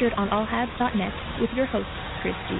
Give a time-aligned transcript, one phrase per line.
[0.00, 1.86] Featured on allhabs.net with your host,
[2.22, 2.56] Chris G.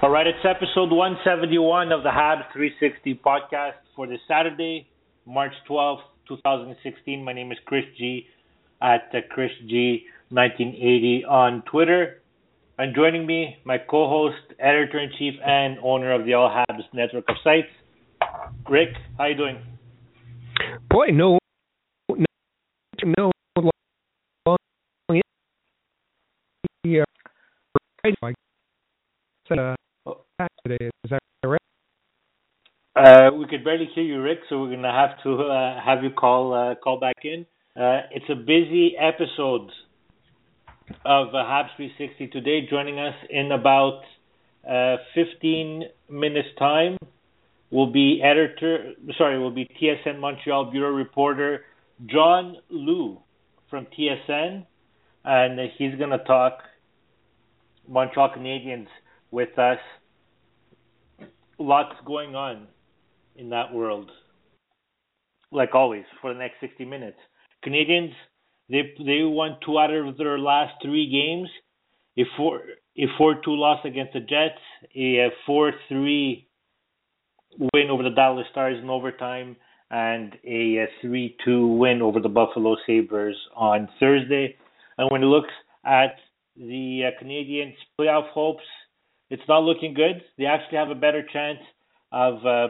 [0.00, 4.88] All right, it's episode 171 of the Habs 360 podcast for this Saturday,
[5.26, 7.22] March 12th, 2016.
[7.22, 8.26] My name is Chris G
[8.80, 12.22] at uh, Chris G 1980 on Twitter.
[12.78, 17.24] And joining me, my co-host, editor in chief, and owner of the All Habs network
[17.28, 17.68] of sites,
[18.70, 18.90] Rick.
[19.18, 19.58] How you doing?
[20.88, 21.38] Boy, no,
[22.08, 22.26] no,
[23.04, 23.30] no
[24.46, 25.20] long
[26.84, 27.97] yeah, right.
[28.22, 28.32] I
[29.48, 29.76] said uh,
[30.64, 30.90] today.
[31.04, 31.60] Is that right?
[32.96, 36.10] Uh, we could barely hear you, Rick, so we're gonna have to uh, have you
[36.10, 37.44] call uh, call back in.
[37.76, 39.70] Uh, it's a busy episode
[41.04, 42.66] of uh, Habs 360 today.
[42.68, 44.00] Joining us in about
[44.68, 46.96] uh, 15 minutes time
[47.70, 51.64] will be editor, sorry, will be TSN Montreal bureau reporter
[52.06, 53.18] John Lu
[53.68, 54.64] from TSN,
[55.24, 56.60] and he's gonna talk
[57.88, 58.86] Montreal Canadiens
[59.30, 59.78] with us.
[61.58, 62.68] Lots going on
[63.34, 64.10] in that world,
[65.50, 67.18] like always, for the next 60 minutes.
[67.66, 68.12] Canadiens,
[68.68, 71.48] they they won two out of their last three games.
[72.16, 72.60] A four
[72.96, 74.60] a four two loss against the Jets,
[74.94, 76.48] a four three
[77.74, 79.56] win over the Dallas Stars in overtime,
[79.90, 84.56] and a three two win over the Buffalo Sabres on Thursday.
[84.96, 85.50] And when it looks
[85.84, 86.16] at
[86.58, 88.64] the uh, Canadiens' playoff hopes,
[89.30, 90.22] it's not looking good.
[90.36, 91.60] They actually have a better chance
[92.12, 92.68] of uh,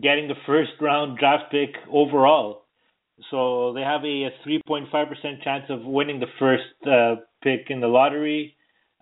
[0.00, 2.64] getting the first round draft pick overall.
[3.30, 7.88] So they have a, a 3.5% chance of winning the first uh, pick in the
[7.88, 8.56] lottery.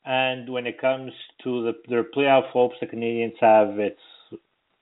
[0.05, 1.12] And when it comes
[1.44, 4.00] to the, their playoff hopes, the Canadiens have it's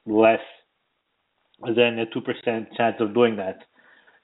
[0.07, 0.41] less
[1.63, 3.59] than a 2% chance of doing that.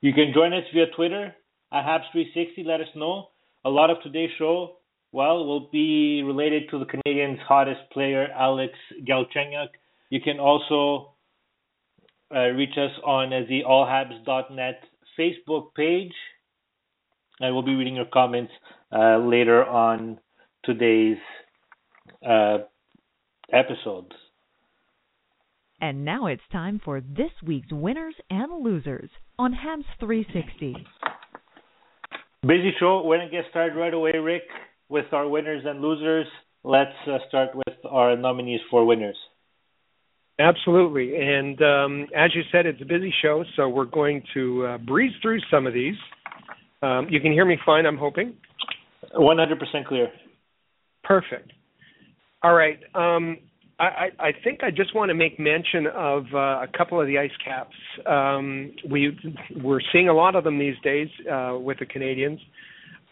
[0.01, 1.35] You can join us via Twitter
[1.73, 2.65] at Habs360.
[2.65, 3.29] Let us know.
[3.65, 4.77] A lot of today's show,
[5.15, 8.75] well, will be related to the Canadiens' hottest player, Alex
[9.09, 9.69] Galchenyuk.
[10.11, 11.15] You can also
[12.35, 14.81] uh, reach us on uh, the allhabs.net
[15.17, 16.13] Facebook page.
[17.41, 18.51] I will be reading your comments
[18.91, 20.19] uh, later on
[20.65, 21.19] today's
[22.29, 22.59] uh,
[23.53, 24.11] episodes.
[25.81, 30.75] And now it's time for this week's winners and losers on Habs 360.
[32.43, 33.03] Busy show.
[33.05, 34.43] We're going to get started right away, Rick,
[34.89, 36.27] with our winners and losers.
[36.63, 39.17] Let's uh, start with our nominees for winners.
[40.39, 41.15] Absolutely.
[41.17, 45.13] And um, as you said, it's a busy show, so we're going to uh, breeze
[45.23, 45.95] through some of these.
[46.83, 48.35] Um, you can hear me fine, I'm hoping.
[49.15, 50.09] 100% clear.
[51.05, 51.53] Perfect.
[52.43, 52.79] All right.
[52.95, 53.39] Um,
[53.79, 57.19] I, I, think I just want to make mention of uh, a couple of the
[57.19, 57.75] ice caps.
[58.07, 59.19] Um, we
[59.63, 62.39] we're seeing a lot of them these days uh, with the Canadiens.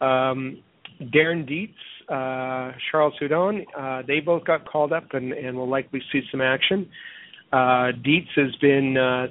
[0.00, 0.62] Um,
[1.10, 1.72] Darren Dietz,
[2.08, 6.40] uh, Charles Hudon, uh, they both got called up and, and will likely see some
[6.40, 6.88] action.
[7.52, 9.26] Uh, Dietz has been uh,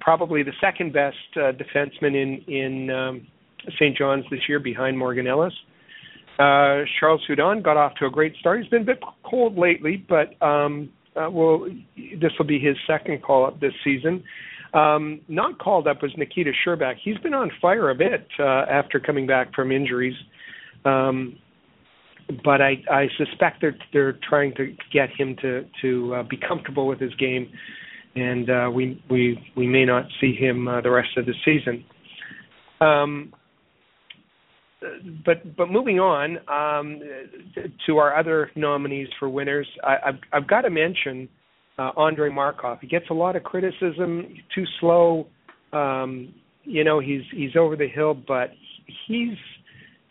[0.00, 3.26] probably the second best uh, defenseman in in um,
[3.76, 3.96] St.
[3.96, 5.54] John's this year, behind Morgan Ellis.
[6.38, 8.60] Uh, Charles Hudon got off to a great start.
[8.60, 11.66] He's been a bit cold lately, but um, uh, well,
[11.96, 14.22] this will be his second call up this season.
[14.72, 16.96] Um, not called up was Nikita Scherbak.
[17.02, 20.16] He's been on fire a bit uh, after coming back from injuries,
[20.84, 21.36] um,
[22.44, 26.86] but I, I suspect they're they're trying to get him to to uh, be comfortable
[26.86, 27.48] with his game,
[28.14, 31.84] and uh, we we we may not see him uh, the rest of the season.
[32.80, 33.32] Um,
[35.24, 37.00] but but moving on um,
[37.86, 41.28] to our other nominees for winners, I, have I've got to mention
[41.78, 42.78] uh, Andrei Markov.
[42.80, 44.34] He gets a lot of criticism.
[44.54, 45.26] Too slow.
[45.72, 46.34] Um,
[46.64, 48.50] you know, he's he's over the hill, but
[49.06, 49.36] he's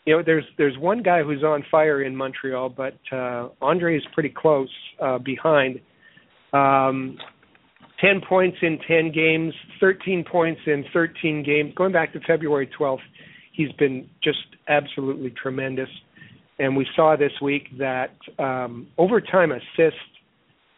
[0.06, 4.04] you know there's there's one guy who's on fire in Montreal, but uh, Andre is
[4.14, 4.70] pretty close
[5.02, 5.80] uh, behind.
[6.54, 7.18] Um,
[8.02, 13.00] 10 points in 10 games, 13 points in 13 games, going back to February 12th
[13.54, 15.90] he's been just absolutely tremendous.
[16.60, 19.96] And we saw this week that um, overtime assist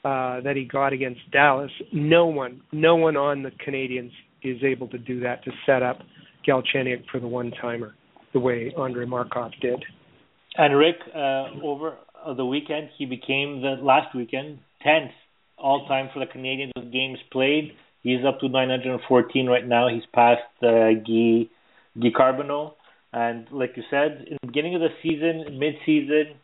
[0.03, 4.11] uh, that he got against Dallas, no one, no one on the Canadiens
[4.43, 5.99] is able to do that to set up
[6.47, 7.95] Galchenyuk for the one timer
[8.35, 9.83] the way Andre Markov did.
[10.57, 11.95] And Rick, uh, over
[12.35, 15.11] the weekend, he became the last weekend tenth
[15.57, 17.71] all time for the Canadiens with games played.
[18.03, 19.87] He's up to 914 right now.
[19.87, 21.47] He's passed uh, Guy
[21.99, 22.73] Guy Carbonneau.
[23.13, 26.35] And like you said, in the beginning of the season, mid-season,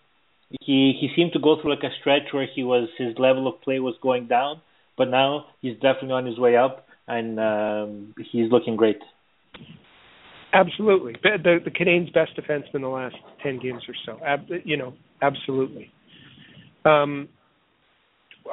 [0.61, 3.61] he he seemed to go through like a stretch where he was his level of
[3.61, 4.61] play was going down,
[4.97, 9.01] but now he's definitely on his way up, and um, he's looking great.
[10.53, 14.19] Absolutely, the the Canadiens' best defenseman in the last ten games or so.
[14.25, 15.89] Ab, you know, absolutely.
[16.83, 17.29] Um,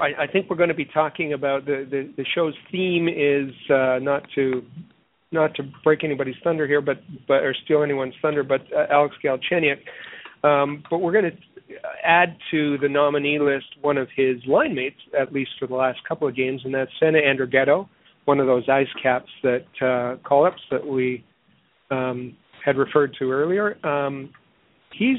[0.00, 3.52] I, I think we're going to be talking about the the, the show's theme is
[3.70, 4.62] uh, not to
[5.32, 9.16] not to break anybody's thunder here, but but or steal anyone's thunder, but uh, Alex
[9.24, 9.78] Galchenyuk.
[10.44, 11.36] Um, but we're going to
[12.04, 15.98] add to the nominee list one of his line mates, at least for the last
[16.06, 17.88] couple of games, and that's Sven Andrighetto,
[18.24, 21.24] one of those ice caps that uh, call ups that we
[21.90, 23.84] um, had referred to earlier.
[23.86, 24.30] Um,
[24.96, 25.18] he's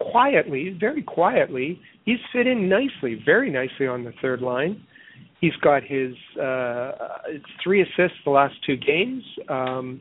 [0.00, 4.82] quietly, very quietly, he's fit in nicely, very nicely on the third line.
[5.40, 6.92] He's got his uh,
[7.62, 10.00] three assists the last two games, um,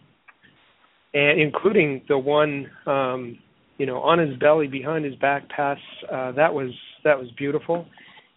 [1.14, 3.38] and including the one, um,
[3.78, 5.78] you know, on his belly behind his back pass.
[6.12, 6.72] Uh, that was
[7.06, 7.86] that was beautiful.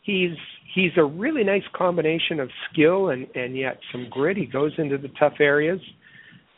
[0.02, 0.36] He's
[0.74, 4.36] he's a really nice combination of skill and and yet some grit.
[4.36, 5.80] He goes into the tough areas.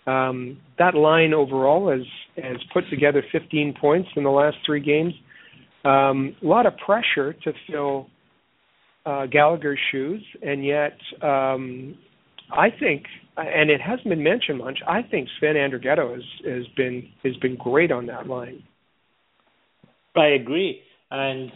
[0.06, 2.06] Um, that line overall has
[2.42, 5.14] has put together 15 points in the last three games.
[5.84, 8.08] Um, a lot of pressure to fill
[9.06, 11.96] uh, Gallagher's shoes, and yet um,
[12.50, 13.04] I think,
[13.36, 14.80] and it hasn't been mentioned much.
[14.86, 18.62] I think Sven Andrighetto has has been has been great on that line.
[20.16, 20.80] I agree,
[21.10, 21.50] and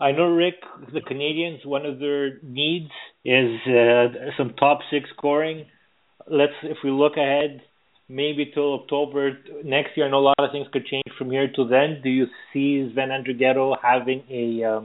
[0.00, 0.56] I know Rick,
[0.92, 1.64] the Canadiens.
[1.64, 2.90] one of their needs
[3.24, 5.66] is uh, some top six scoring.
[6.30, 7.62] Let's, if we look ahead,
[8.08, 10.06] maybe till October next year.
[10.06, 12.00] I know a lot of things could change from here to then.
[12.02, 14.80] Do you see Sven Andrighetto having a uh,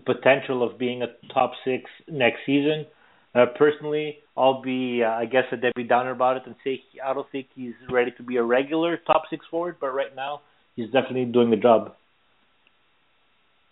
[0.00, 2.86] potential of being a top six next season.
[3.34, 7.14] Uh, personally, I'll be, uh, I guess, a Debbie Downer about it and say I
[7.14, 10.40] don't think he's ready to be a regular top six forward, but right now
[10.76, 11.94] he's definitely doing the job.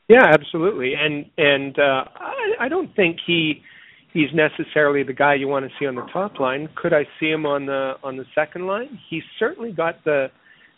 [0.09, 3.63] Yeah, absolutely, and and uh, I, I don't think he
[4.13, 6.69] he's necessarily the guy you want to see on the top line.
[6.77, 8.99] Could I see him on the on the second line?
[9.09, 10.29] He's certainly got the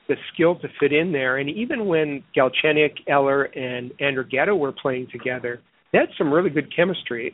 [0.09, 1.39] the skill to fit in there.
[1.39, 5.61] And even when Galchenyuk, Eller, and Andrighetto were playing together,
[5.93, 7.33] they had some really good chemistry.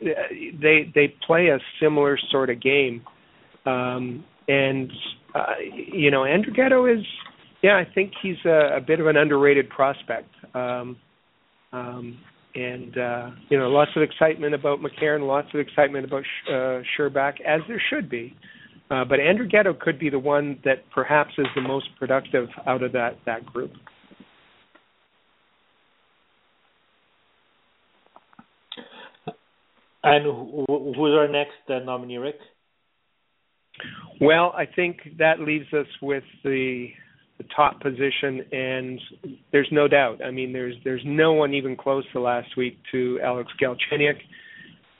[0.61, 3.01] They they play a similar sort of game,
[3.65, 4.91] um, and
[5.33, 5.55] uh,
[5.93, 7.05] you know Andrighetto is,
[7.63, 10.29] yeah, I think he's a, a bit of an underrated prospect.
[10.53, 10.97] Um,
[11.71, 12.17] um,
[12.63, 17.41] and uh, you know, lots of excitement about McCarron, lots of excitement about uh, Scherbak,
[17.41, 18.35] as there should be.
[18.91, 22.91] Uh, but Andrighetto could be the one that perhaps is the most productive out of
[22.93, 23.71] that that group.
[30.01, 32.37] And who, who's our next uh, nominee, Rick?
[34.21, 36.87] Well, I think that leaves us with the
[37.39, 39.01] the top position, and
[39.51, 40.23] there's no doubt.
[40.23, 44.19] I mean, there's there's no one even close to last week to Alex Galchenyuk,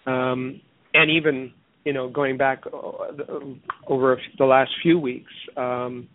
[0.09, 0.61] um,
[0.93, 1.51] and even
[1.83, 2.63] you know going back
[3.87, 6.07] over the last few weeks, um,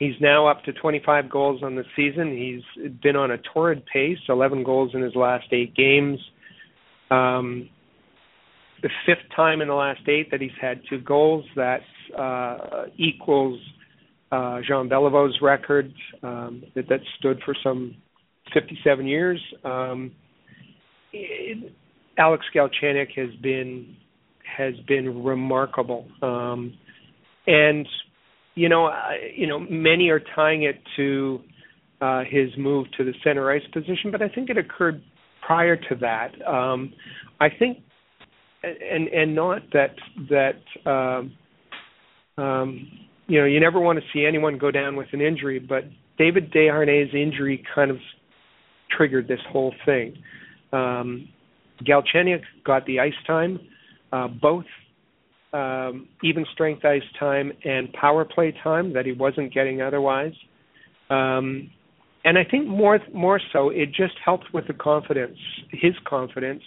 [0.00, 2.36] he's now up to 25 goals on the season.
[2.36, 6.18] He's been on a torrid pace, 11 goals in his last eight games.
[7.12, 7.68] Um,
[8.82, 11.44] the fifth time in the last eight that he's had two goals.
[11.54, 11.80] That
[12.18, 13.60] uh, equals
[14.30, 17.96] uh, Jean Beliveau's record um, that, that stood for some
[18.54, 19.40] 57 years.
[19.64, 20.12] Um,
[21.12, 21.72] it,
[22.18, 23.96] Alex Galchenyuk has been
[24.56, 26.74] has been remarkable, um,
[27.46, 27.86] and
[28.56, 31.40] you know, I, you know, many are tying it to
[32.00, 35.02] uh, his move to the center ice position, but I think it occurred
[35.46, 36.30] prior to that.
[36.46, 36.92] Um,
[37.40, 37.78] I think
[38.62, 39.94] and and not that
[40.28, 41.32] that um,
[42.42, 42.90] um,
[43.30, 45.84] you know you never want to see anyone go down with an injury, but
[46.18, 47.98] David Desharnais' injury kind of
[48.90, 50.16] triggered this whole thing.
[50.72, 51.28] Um,
[51.86, 53.60] Galchenyuk got the ice time,
[54.12, 54.64] uh, both
[55.52, 60.34] um, even strength ice time and power play time that he wasn't getting otherwise.
[61.08, 61.70] Um,
[62.24, 65.38] and I think more more so, it just helped with the confidence,
[65.70, 66.62] his confidence,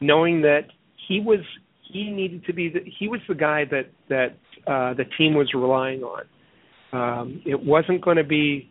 [0.00, 0.66] knowing that
[1.08, 1.40] he was
[1.82, 5.52] he needed to be the, he was the guy that that uh, the team was
[5.54, 6.24] relying on.
[6.92, 8.68] Um, it wasn't going to be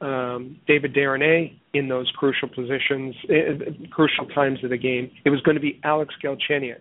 [0.00, 5.10] um, David Desharnais in those crucial positions, uh, crucial times of the game.
[5.24, 6.80] It was going to be Alex Galchenyuk,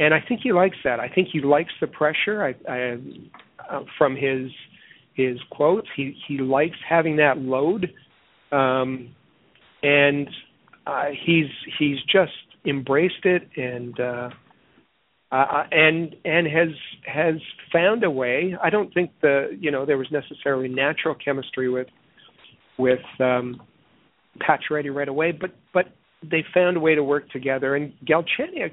[0.00, 0.98] and I think he likes that.
[0.98, 2.42] I think he likes the pressure.
[2.42, 2.98] I, I
[3.70, 4.50] uh, from his
[5.14, 7.92] his quotes, he he likes having that load,
[8.50, 9.14] um,
[9.82, 10.28] and
[10.86, 12.32] uh, he's he's just
[12.64, 14.30] embraced it and uh,
[15.30, 16.68] uh, and and has
[17.04, 17.34] has
[17.72, 18.54] found a way.
[18.62, 21.88] I don't think the you know there was necessarily natural chemistry with
[22.78, 23.60] with um,
[24.40, 25.86] Pacioretty right away, but but
[26.22, 27.74] they found a way to work together.
[27.76, 28.72] And Galchenyuk,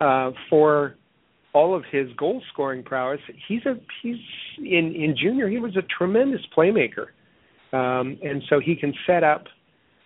[0.00, 0.96] uh, for
[1.52, 4.16] all of his goal scoring prowess, he's a he's
[4.58, 7.08] in in junior he was a tremendous playmaker,
[7.72, 9.46] um, and so he can set up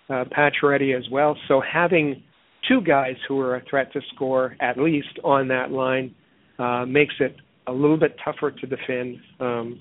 [0.09, 1.37] uh, Pacioretty as well.
[1.49, 2.23] So having
[2.69, 6.15] two guys who are a threat to score at least on that line
[6.59, 9.81] uh, makes it a little bit tougher to defend, um,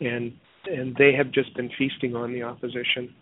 [0.00, 0.32] and
[0.66, 3.14] and they have just been feasting on the opposition.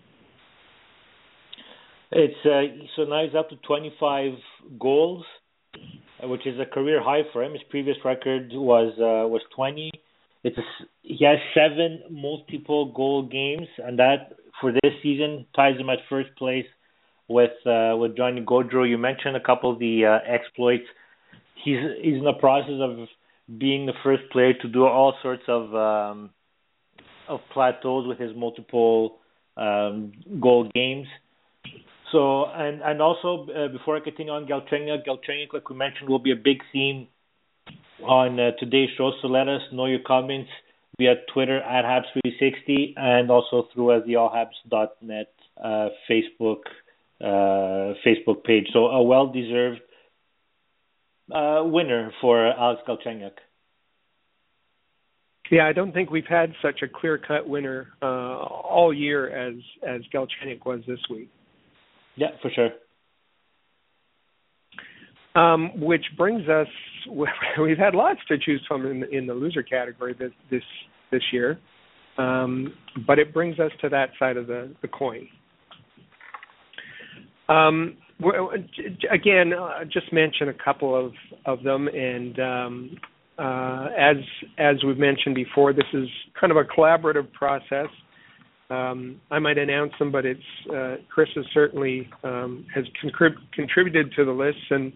[2.10, 4.32] It's uh, so now he's up to 25
[4.80, 5.24] goals,
[6.22, 7.52] which is a career high for him.
[7.52, 9.90] His previous record was uh, was 20.
[10.44, 10.62] It's a,
[11.02, 16.30] he has seven multiple goal games, and that for this season ties him at first
[16.36, 16.66] place
[17.28, 18.88] with uh, with Johnny Gaudreau.
[18.88, 20.86] You mentioned a couple of the uh, exploits.
[21.64, 23.08] He's he's in the process of
[23.58, 26.30] being the first player to do all sorts of um,
[27.28, 29.18] of plateaus with his multiple
[29.56, 31.06] um, goal games.
[32.12, 36.18] So and and also uh, before I continue on Galchenyuk, Galchenyuk, like we mentioned, will
[36.18, 37.08] be a big theme
[38.02, 39.10] on uh, today's show.
[39.20, 40.50] So let us know your comments
[40.98, 45.32] via Twitter at Habs360 and also through uh, the allhabs.net
[45.62, 46.62] uh, Facebook
[47.22, 48.66] Facebook page.
[48.72, 49.80] So a well-deserved
[51.34, 53.32] uh, winner for Alex Galchenyuk.
[55.50, 59.54] Yeah, I don't think we've had such a clear-cut winner uh, all year as
[59.86, 61.30] as Galchenyuk was this week.
[62.16, 62.70] Yeah, for sure.
[65.34, 66.66] Um, which brings us,
[67.60, 70.62] we've had lots to choose from in, in the loser category this this
[71.10, 71.58] this year,
[72.18, 72.74] um,
[73.06, 75.28] but it brings us to that side of the the coin.
[77.48, 77.96] Um,
[79.10, 81.12] again, uh, just mention a couple of
[81.46, 82.96] of them, and um,
[83.38, 84.16] uh, as
[84.58, 87.88] as we've mentioned before, this is kind of a collaborative process.
[88.70, 90.40] Um, I might announce them, but it's
[90.74, 94.92] uh, Chris has certainly um, has contrib- contributed to the list, and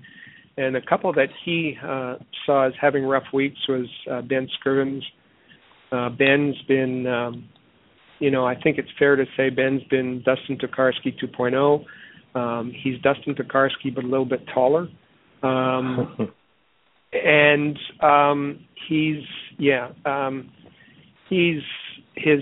[0.57, 5.01] and a couple that he uh, saw as having rough weeks was uh, Ben Scrivens.
[5.91, 7.49] Uh, Ben's been, um,
[8.19, 11.85] you know, I think it's fair to say Ben's been Dustin Tokarski 2.0.
[12.35, 14.89] Um, he's Dustin Tokarski, but a little bit taller.
[15.43, 16.31] Um,
[17.13, 19.23] and um, he's
[19.59, 20.51] yeah, um,
[21.29, 21.63] he's
[22.17, 22.41] his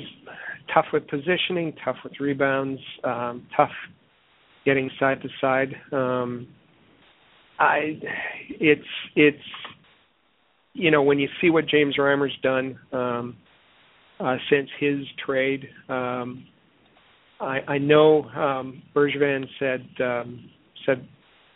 [0.72, 3.70] tough with positioning, tough with rebounds, um, tough
[4.64, 5.74] getting side to side.
[5.92, 6.46] Um,
[7.58, 8.00] I
[8.48, 8.82] it's
[9.16, 9.42] it's
[10.74, 13.36] you know, when you see what James Reimer's done um,
[14.18, 16.46] uh, since his trade, um,
[17.40, 20.50] I, I know um, Bergevin said um,
[20.84, 21.06] said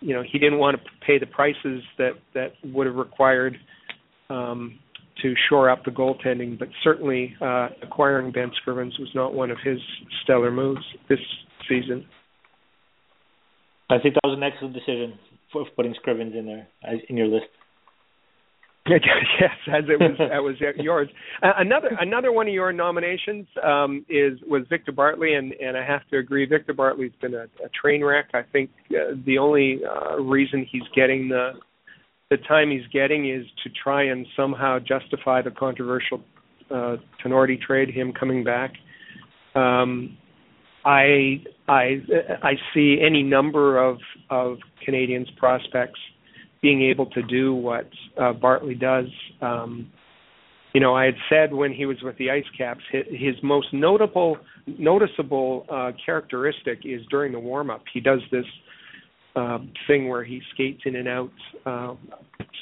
[0.00, 3.56] you know he didn't want to pay the prices that that would have required
[4.30, 4.78] um,
[5.22, 9.58] to shore up the goaltending, but certainly uh, acquiring Ben Scrivens was not one of
[9.64, 9.78] his
[10.22, 11.18] stellar moves this
[11.68, 12.06] season.
[13.90, 15.18] I think that was an excellent decision
[15.52, 16.66] for putting Scrivens in there
[17.08, 17.46] in your list.
[18.86, 21.08] yes, as it was, that was yours.
[21.42, 25.82] Uh, another another one of your nominations um, is was Victor Bartley, and and I
[25.82, 28.26] have to agree, Victor Bartley's been a, a train wreck.
[28.34, 31.52] I think uh, the only uh, reason he's getting the
[32.30, 36.20] the time he's getting is to try and somehow justify the controversial
[36.70, 38.74] uh, Tinordi trade, him coming back.
[39.54, 40.18] Um,
[40.84, 42.02] I I
[42.42, 43.96] I see any number of
[44.28, 46.00] of Canadiens prospects
[46.64, 47.86] being able to do what
[48.18, 49.04] uh, Bartley does.
[49.42, 49.92] Um,
[50.72, 53.66] you know, I had said when he was with the Ice Caps, his, his most
[53.74, 57.82] notable, noticeable uh, characteristic is during the warm up.
[57.92, 58.46] He does this
[59.36, 61.30] uh, thing where he skates in and out,
[61.66, 61.96] uh,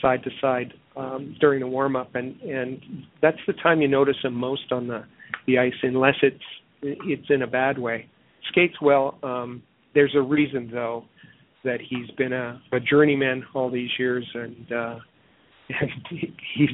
[0.00, 2.80] side to side um, during the warm up, and and
[3.22, 5.04] that's the time you notice him most on the
[5.46, 6.44] the ice, unless it's
[6.82, 8.08] it's in a bad way.
[8.50, 9.16] Skates well.
[9.22, 9.62] Um,
[9.94, 11.04] there's a reason though
[11.64, 14.98] that he's been a, a journeyman all these years, and uh,
[15.68, 15.90] and
[16.54, 16.70] he's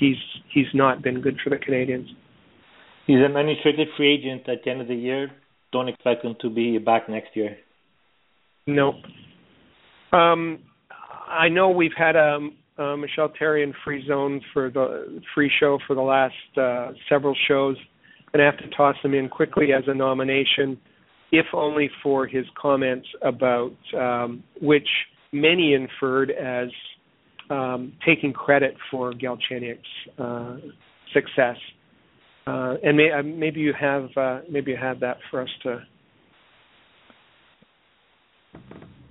[0.00, 0.16] he's
[0.52, 2.08] he's not been good for the Canadiens.
[3.06, 5.30] He's an unrestricted free agent at the end of the year.
[5.72, 7.56] Don't expect him to be back next year.
[8.66, 8.94] No.
[10.12, 10.60] Um,
[11.28, 12.38] I know we've had a,
[12.78, 17.76] a Michel Therrien free zone for the free show for the last uh, several shows,
[18.32, 20.78] and I have to toss him in quickly as a nomination
[21.32, 24.88] if only for his comments about um, which
[25.32, 26.68] many inferred as
[27.50, 29.80] um, taking credit for Galchenyuk's
[30.18, 30.56] uh,
[31.12, 31.56] success.
[32.46, 35.82] Uh, and may, uh, maybe you have uh, maybe you have that for us to.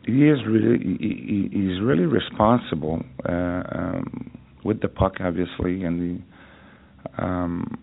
[0.06, 4.32] He is really he, he's really responsible uh, um,
[4.64, 6.22] with the puck, obviously, and
[7.18, 7.80] the, um,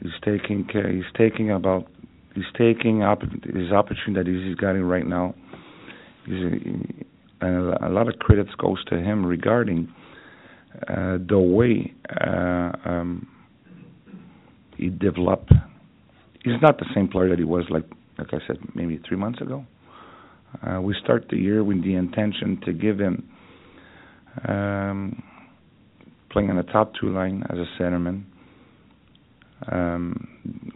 [0.00, 1.86] he's taking care, he's taking about
[2.34, 5.34] he's taking up his opportunity that he's getting right now.
[7.40, 9.92] A, a lot of credits goes to him regarding
[10.88, 13.28] uh, the way uh, um,
[14.76, 15.52] he developed.
[16.44, 17.84] He's not the same player that he was like
[18.18, 19.64] like I said maybe three months ago.
[20.66, 23.28] Uh, we start the year with the intention to give him
[24.46, 25.22] um,
[26.30, 28.24] playing on the top two line as a centerman
[29.70, 30.28] um,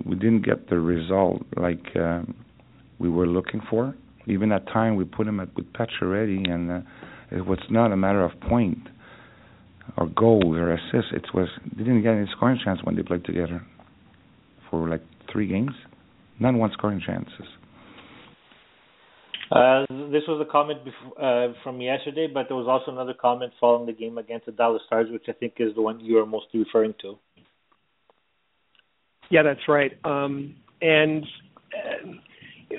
[0.05, 2.23] we didn't get the result like uh,
[2.99, 3.95] we were looking for.
[4.27, 6.81] Even at time we put him at with Pacioretty, and uh,
[7.31, 8.79] it was not a matter of point
[9.97, 11.13] or goal or assist.
[11.13, 13.65] It was they didn't get any scoring chance when they played together
[14.71, 15.73] for like three games,
[16.41, 17.47] not one scoring chances.
[19.51, 23.53] Uh, this was a comment before, uh, from yesterday, but there was also another comment
[23.61, 26.27] following the game against the Dallas Stars, which I think is the one you are
[26.27, 27.17] mostly referring to.
[29.31, 29.93] Yeah, that's right.
[30.05, 31.25] Um, and
[31.75, 32.11] uh,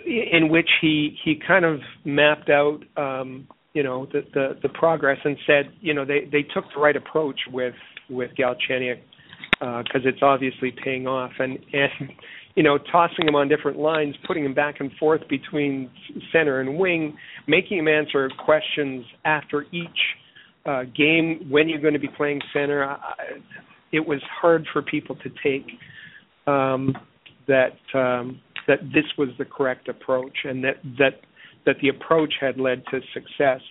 [0.06, 5.18] in which he he kind of mapped out um, you know the, the the progress
[5.24, 7.76] and said you know they they took the right approach with
[8.10, 9.00] with Galchenyuk
[9.60, 12.12] because uh, it's obviously paying off and and
[12.56, 15.90] you know tossing him on different lines, putting him back and forth between
[16.32, 20.00] center and wing, making him answer questions after each
[20.66, 22.84] uh, game when you're going to be playing center.
[22.84, 22.98] I,
[23.92, 25.66] it was hard for people to take
[26.48, 26.96] um,
[27.48, 31.22] that um, that this was the correct approach and that that
[31.66, 33.62] that the approach had led to success.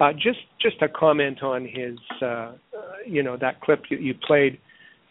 [0.00, 2.52] Uh, just just a comment on his uh,
[3.06, 4.58] you know that clip you, you played.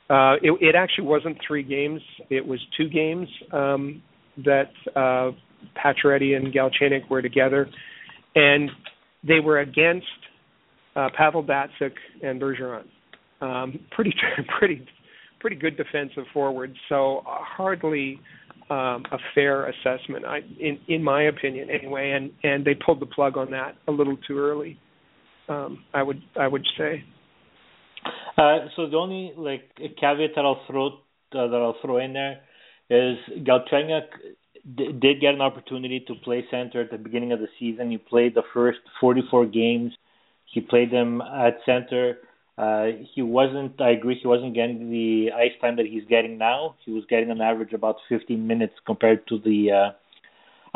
[0.10, 4.02] Uh, it, it, actually wasn't three games; it was two games um,
[4.44, 5.32] that uh,
[5.78, 7.70] Pacioretty and Galchenyuk were together,
[8.36, 8.70] and
[9.26, 10.08] they were against
[10.96, 12.84] uh, Pavel Datsyuk and Bergeron.
[13.40, 14.14] Um, pretty
[14.60, 14.86] pretty
[15.42, 18.20] pretty good defensive forward, So uh, hardly
[18.70, 22.12] um, a fair assessment, I, in in my opinion, anyway.
[22.12, 24.80] And and they pulled the plug on that a little too early.
[25.50, 27.04] Um, I would I would say.
[28.38, 30.92] Uh, so the only like caveat that I'll throw uh,
[31.32, 32.40] that I'll throw in there
[32.90, 34.08] is Galchenyuk
[34.78, 37.92] d- did get an opportunity to play center at the beginning of the season.
[37.92, 39.92] He played the first 44 games.
[40.46, 42.18] He played them at center.
[42.62, 43.82] Uh, he wasn't.
[43.82, 44.20] I agree.
[44.22, 46.76] He wasn't getting the ice time that he's getting now.
[46.86, 49.92] He was getting on average about 15 minutes compared to the, uh,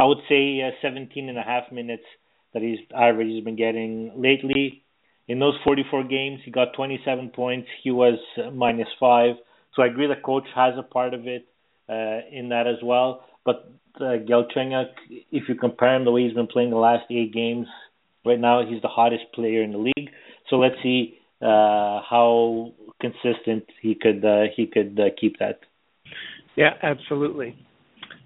[0.02, 2.02] I would say, uh, 17 and a half minutes
[2.54, 4.82] that he's average he's been getting lately.
[5.28, 7.67] In those 44 games, he got 27 points.
[7.84, 8.17] He was
[8.52, 9.36] minus five.
[9.76, 11.45] So I agree the coach has a part of it
[11.88, 13.26] uh, in that as well.
[13.45, 14.89] But uh, Galchenyuk,
[15.32, 17.67] if you compare him the way he's been playing the last eight games,
[18.26, 20.10] right now he's the hottest player in the league.
[20.50, 25.60] So let's see uh, how consistent he could uh, he could uh, keep that.
[26.55, 27.55] Yeah, absolutely.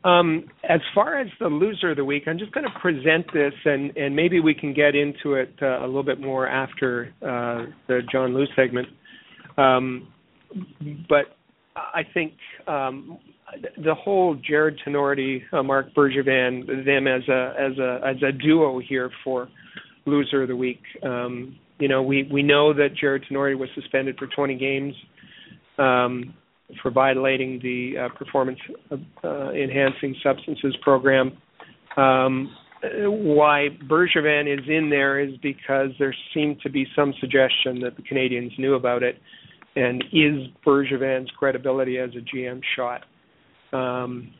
[0.04, 3.54] Um, as far as the loser of the week, I'm just going to present this,
[3.66, 7.70] and, and maybe we can get into it uh, a little bit more after uh,
[7.88, 8.88] the John Lu segment.
[9.58, 10.08] Um,
[11.10, 11.26] but
[11.76, 12.34] I think
[12.66, 13.20] um,
[13.84, 18.80] the whole Jarred Tinordi, uh, Marc Bergevin, them as a as a as a duo
[18.80, 19.50] here for
[20.06, 20.82] loser of the week.
[21.04, 24.94] Um, you know, we we know that Jarred Tinordi was suspended for 20 games
[25.78, 26.34] um,
[26.82, 28.60] for violating the uh, performance
[28.92, 31.38] uh, enhancing substances program.
[31.98, 37.96] Um, why Bergevin is in there is because there seemed to be some suggestion that
[37.98, 39.18] the Canadiens knew about it,
[39.76, 43.06] and is Bergevin's credibility as a GM shot?
[43.74, 44.34] Um,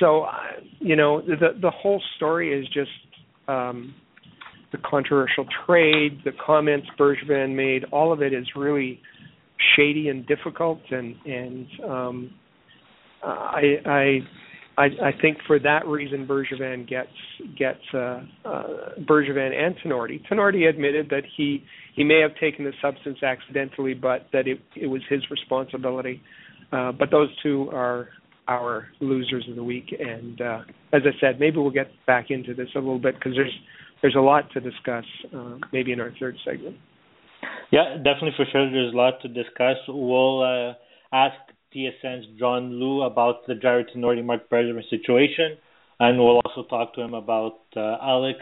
[0.00, 0.26] so,
[0.80, 2.90] you know, the the whole story is just
[3.48, 3.94] um,
[4.72, 7.84] the controversial trade, the comments Bergevin made.
[7.92, 9.00] All of it is really
[9.76, 12.34] shady and difficult, and and um,
[13.22, 14.18] I I
[14.78, 17.10] I, I think for that reason Bergevin gets
[17.58, 18.64] gets uh, uh,
[19.00, 20.22] Bergevin and Tinordi.
[20.28, 24.86] Tinordi admitted that he he may have taken the substance accidentally, but that it it
[24.86, 26.22] was his responsibility.
[26.72, 28.08] Uh, but those two are
[28.48, 30.60] our losers of the week, and uh,
[30.92, 33.56] as I said, maybe we'll get back into this a little bit because there's
[34.02, 36.76] there's a lot to discuss, uh, maybe in our third segment.
[37.70, 38.70] Yeah, definitely for sure.
[38.70, 39.76] There's a lot to discuss.
[39.88, 40.74] We'll uh,
[41.12, 41.34] ask
[41.74, 45.56] TSN's John Lu about the Jarred Tinordi Marc Bergevin situation,
[45.98, 48.40] and we'll also talk to him about uh, Alex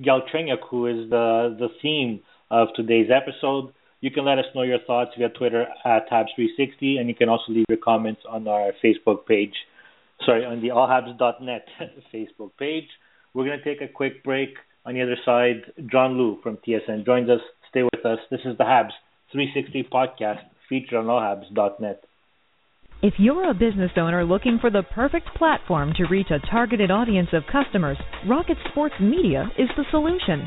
[0.00, 3.72] Galchenyuk, who is the the theme of today's episode.
[4.00, 7.52] You can let us know your thoughts via Twitter at Habs360, and you can also
[7.52, 9.54] leave your comments on our Facebook page.
[10.26, 11.66] Sorry, on the allhabs.net
[12.14, 12.88] Facebook page.
[13.32, 14.50] We're going to take a quick break.
[14.86, 17.40] On the other side, John Lu from TSN joins us.
[17.70, 18.18] Stay with us.
[18.30, 18.92] This is the Habs
[19.32, 22.04] 360 podcast featured on allhabs.net.
[23.02, 27.28] If you're a business owner looking for the perfect platform to reach a targeted audience
[27.32, 30.46] of customers, Rocket Sports Media is the solution.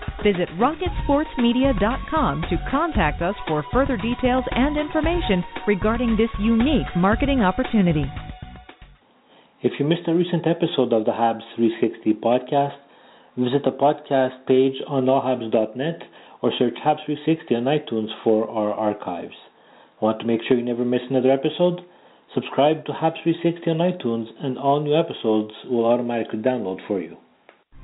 [0.23, 8.05] Visit rocketsportsmedia.com to contact us for further details and information regarding this unique marketing opportunity.
[9.63, 12.77] If you missed a recent episode of the Habs 360 podcast,
[13.35, 16.01] visit the podcast page on allhabs.net
[16.41, 19.35] or search Habs 360 on iTunes for our archives.
[20.01, 21.81] Want to make sure you never miss another episode?
[22.35, 27.17] Subscribe to Habs 360 on iTunes and all new episodes will automatically download for you.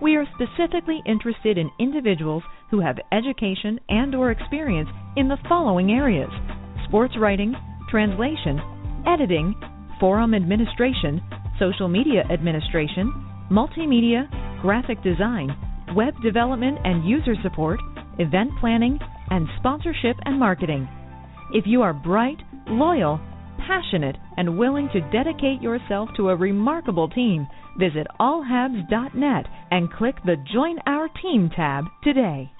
[0.00, 5.90] We are specifically interested in individuals who have education and or experience in the following
[5.92, 6.30] areas:
[6.86, 7.54] sports writing,
[7.90, 8.60] translation,
[9.06, 9.54] editing,
[10.00, 11.20] forum administration,
[11.58, 13.12] social media administration,
[13.50, 14.24] multimedia,
[14.62, 15.54] graphic design,
[15.94, 17.78] web development and user support,
[18.18, 18.98] event planning,
[19.30, 20.88] and sponsorship and marketing.
[21.52, 23.20] If you are bright, loyal,
[23.66, 27.46] passionate, and willing to dedicate yourself to a remarkable team,
[27.78, 32.50] visit allhabs.net and click the Join Our Team tab today.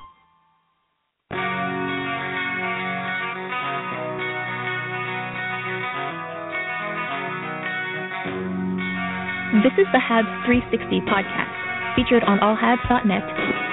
[9.63, 13.70] This is the Habs 360 podcast, featured on allhabs.net.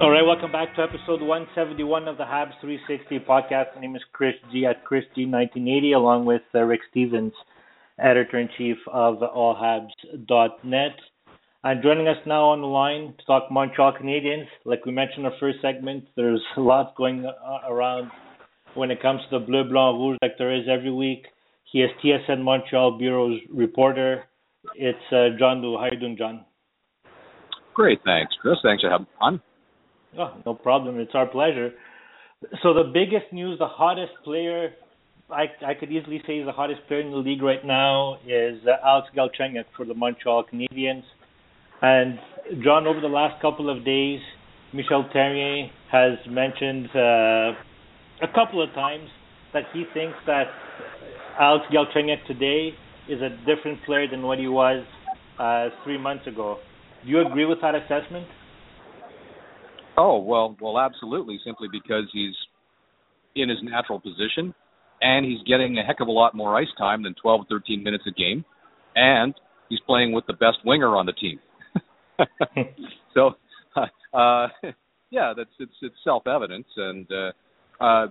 [0.00, 3.74] All right, welcome back to episode 171 of the Habs 360 podcast.
[3.74, 7.34] My name is Chris G at Chris G1980, along with uh, Rick Stevens,
[7.98, 10.92] editor in chief of allhabs.net.
[11.64, 14.46] And joining us now on the line to talk Montreal Canadiens.
[14.64, 17.30] Like we mentioned in our first segment, there's a lot going
[17.68, 18.10] around
[18.72, 21.26] when it comes to the Bleu Blanc Rouge like there is every week.
[21.70, 24.24] He is TSN Montreal Bureau's reporter.
[24.76, 25.76] It's uh, John Lu.
[25.76, 26.46] How you doing, John?
[27.74, 28.56] Great, thanks, Chris.
[28.62, 29.42] Thanks for having fun.
[30.18, 30.98] Oh, no problem.
[30.98, 31.72] It's our pleasure.
[32.62, 34.70] So the biggest news, the hottest player,
[35.30, 38.60] I I could easily say is the hottest player in the league right now is
[38.66, 41.04] uh, Alex Galchenyuk for the Montreal Canadiens.
[41.82, 42.18] And
[42.62, 44.20] John, over the last couple of days,
[44.72, 47.52] Michel Therrien has mentioned uh,
[48.22, 49.08] a couple of times
[49.52, 50.46] that he thinks that
[51.38, 52.70] Alex Galchenyuk today
[53.08, 54.84] is a different player than what he was
[55.38, 56.58] uh, three months ago.
[57.04, 58.26] Do you agree with that assessment?
[60.00, 61.38] Oh well, well, absolutely.
[61.44, 62.34] Simply because he's
[63.36, 64.54] in his natural position,
[65.02, 68.04] and he's getting a heck of a lot more ice time than 12 13 minutes
[68.08, 68.42] a game,
[68.96, 69.34] and
[69.68, 71.38] he's playing with the best winger on the team.
[73.14, 73.32] so,
[74.14, 74.48] uh,
[75.10, 78.06] yeah, that's it's it's self evident, and uh, uh,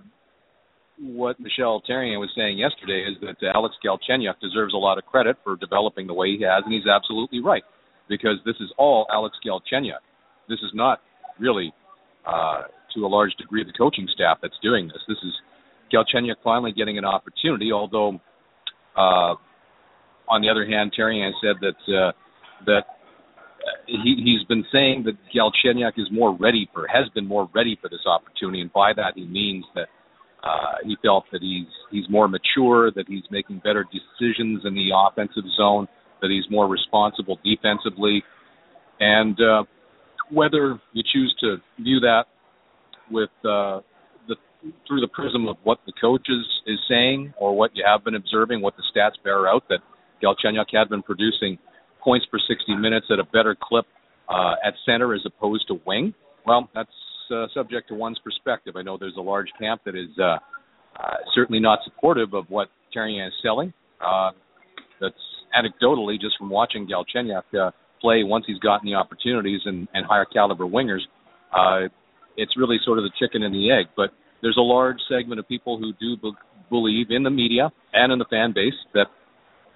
[1.00, 5.38] what Michel Therrien was saying yesterday is that Alex Galchenyuk deserves a lot of credit
[5.42, 7.64] for developing the way he has, and he's absolutely right
[8.08, 10.04] because this is all Alex Galchenyuk.
[10.48, 11.00] This is not
[11.40, 11.72] really,
[12.26, 12.62] uh,
[12.94, 14.98] to a large degree, the coaching staff that's doing this.
[15.08, 15.32] This is
[15.92, 18.20] Galchenyuk finally getting an opportunity, although,
[18.96, 19.34] uh,
[20.28, 22.12] on the other hand, Therrien said that uh,
[22.66, 22.84] that
[23.86, 27.88] he, he's been saying that Galchenyuk is more ready for, has been more ready for
[27.88, 29.88] this opportunity, and by that he means that
[30.42, 34.90] uh, he felt that he's he's more mature, that he's making better decisions in the
[34.94, 35.86] offensive zone,
[36.22, 38.22] that he's more responsible defensively,
[39.00, 39.64] and uh,
[40.30, 42.24] whether you choose to view that
[43.10, 43.80] with uh,
[44.28, 44.36] the
[44.86, 48.14] through the prism of what the coach is, is saying or what you have been
[48.14, 49.80] observing, what the stats bear out that
[50.22, 51.58] Galchenyuk had been producing
[52.02, 53.86] points per 60 minutes at a better clip
[54.28, 56.14] uh, at center as opposed to wing.
[56.46, 56.90] Well, that's
[57.34, 58.76] uh, subject to one's perspective.
[58.76, 60.38] I know there's a large camp that is uh,
[60.98, 63.72] uh, certainly not supportive of what Therrien is selling.
[64.00, 64.30] Uh,
[65.00, 65.14] that's
[65.56, 70.24] anecdotally just from watching Galchenyuk uh, play once he's gotten the opportunities and, and higher
[70.24, 71.00] caliber wingers.
[71.52, 71.88] Uh,
[72.36, 73.86] it's really sort of the chicken and the egg.
[73.96, 74.10] But
[74.42, 76.32] there's a large segment of people who do be-
[76.70, 79.06] believe in the media and in the fan base that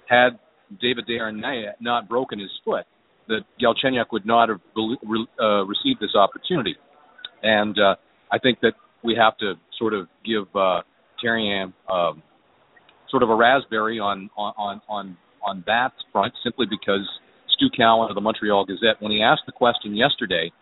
[0.09, 0.39] had
[0.81, 2.85] David Desharnais not broken his foot,
[3.29, 6.77] that Galchenyuk would not have uh, received this opportunity.
[7.43, 7.97] And uh,
[8.33, 10.83] I think that we have to sort of give uh,
[11.23, 12.23] Therrien um,
[13.11, 17.07] sort of a raspberry on on on on that front, simply because
[17.55, 20.53] Stu Cowan of the Montreal Gazette, when he asked the question yesterday,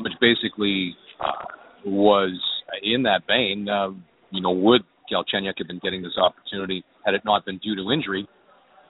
[0.00, 1.44] which basically uh,
[1.84, 2.38] was
[2.82, 3.90] in that vein, uh,
[4.30, 4.82] you know, would
[5.12, 8.26] Galchenyuk have been getting this opportunity had it not been due to injury?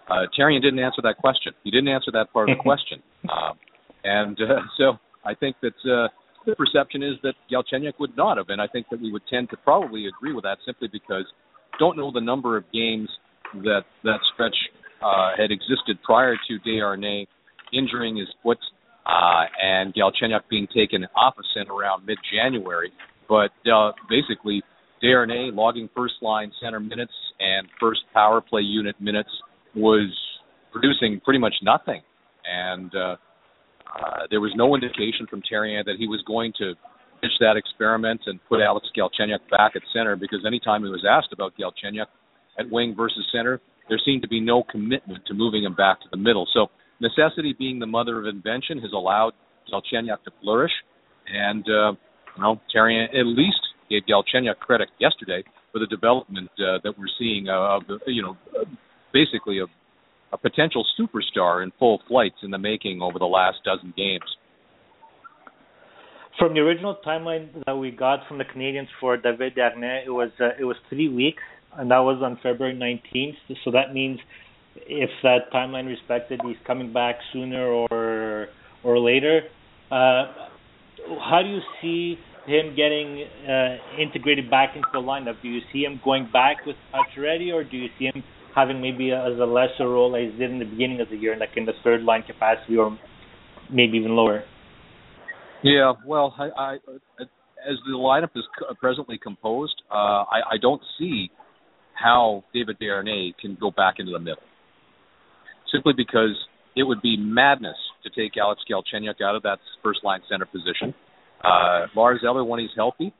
[0.08, 1.52] Uh, Therrien didn't answer that question.
[1.64, 3.58] He didn't answer that part of the question, um,
[4.04, 6.08] and uh, so I think that uh,
[6.46, 9.50] the perception is that Galchenyuk would not have, and I think that we would tend
[9.50, 11.24] to probably agree with that simply because
[11.78, 13.08] don't know the number of games
[13.62, 14.56] that that stretch
[15.04, 17.26] uh, had existed prior to Desharnais
[17.72, 18.58] injuring his foot
[19.06, 22.90] uh, and Galchenyuk being taken off of center around mid-January.
[23.28, 24.62] But uh, basically,
[25.02, 29.30] Desharnais logging first line center minutes and first power play unit minutes
[29.74, 30.10] was
[30.72, 32.00] producing pretty much nothing.
[32.46, 33.16] And uh,
[33.94, 36.74] uh, there was no indication from Therrien that he was going to
[37.22, 41.32] ditch that experiment and put Alex Galchenyuk back at center because anytime he was asked
[41.32, 42.06] about Galchenyuk
[42.58, 46.08] at wing versus center, there seemed to be no commitment to moving him back to
[46.10, 46.46] the middle.
[46.52, 46.68] So
[47.00, 49.32] necessity being the mother of invention has allowed
[49.70, 50.72] Galchenyuk to flourish.
[51.26, 51.92] And, uh,
[52.36, 55.42] you know, at least gave Galchenyuk credit yesterday
[55.72, 58.36] for the development uh, that we're seeing uh, of, you know,
[59.12, 59.66] basically a,
[60.32, 64.24] a potential superstar in full flights in the making over the last dozen games.
[66.38, 70.30] From the original timeline that we got from the Canadiens for David Desharnais, it was
[70.40, 71.42] uh, it was three weeks,
[71.78, 73.56] and that was on February 19th.
[73.64, 74.18] So that means
[74.76, 78.48] if that timeline respected, he's coming back sooner or
[78.82, 79.42] or later.
[79.90, 80.48] Uh,
[81.30, 85.40] how do you see him getting uh, integrated back into the lineup?
[85.42, 88.22] Do you see him going back with Pacioretty, or do you see him
[88.54, 91.16] having maybe a, as a lesser role as he did in the beginning of the
[91.16, 92.96] year, like in the third line capacity, or
[93.70, 94.44] maybe even lower?
[95.62, 96.74] Yeah, well, I, I
[97.66, 98.44] as the lineup is
[98.78, 99.94] presently composed, uh,
[100.28, 101.30] I, I don't see
[101.94, 104.42] how David Desharnais can go back into the middle.
[105.72, 106.36] Simply because
[106.76, 110.94] it would be madness to take Alex Galchenyuk out of that first line center position.
[111.42, 113.12] Uh, Lars Eller, when he's healthy,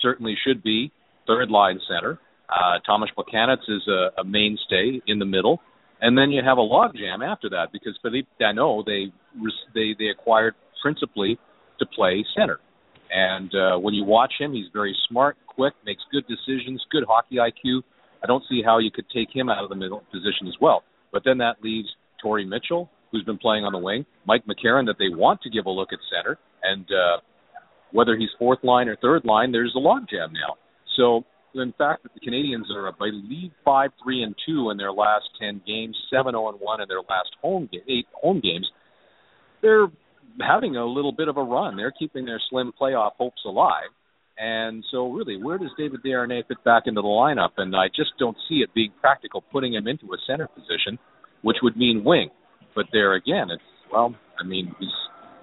[0.00, 0.92] certainly should be
[1.26, 2.18] third line center.
[2.48, 5.60] Uh, Tomas Plekanec is a, a mainstay in the middle,
[6.00, 9.12] and then you have a logjam after that because Philippe Danault they
[9.74, 11.38] they they acquired principally
[11.78, 12.58] to play center,
[13.10, 17.36] And uh, when you watch him, he's very smart, quick, makes good decisions, good hockey
[17.36, 17.82] IQ.
[18.22, 20.84] I don't see how you could take him out of the middle position as well.
[21.12, 21.88] But then that leaves
[22.22, 25.66] Torrey Mitchell, who's been playing on the wing, Mike McCarron, that they want to give
[25.66, 27.20] a look at center, and uh,
[27.90, 30.56] whether he's fourth line or third line, there's a logjam now.
[30.96, 35.24] So in fact, the Canadiens are, I believe, five three and two in their last
[35.38, 38.70] ten games, seven zero and one in their last home ga- eight home games.
[39.60, 39.88] They're
[40.40, 41.76] having a little bit of a run.
[41.76, 43.90] They're keeping their slim playoff hopes alive.
[44.38, 47.50] And so, really, where does David Desharnais fit back into the lineup?
[47.58, 50.98] And I just don't see it being practical putting him into a center position,
[51.42, 52.30] which would mean wing.
[52.74, 54.88] But there again, it's well, I mean, he's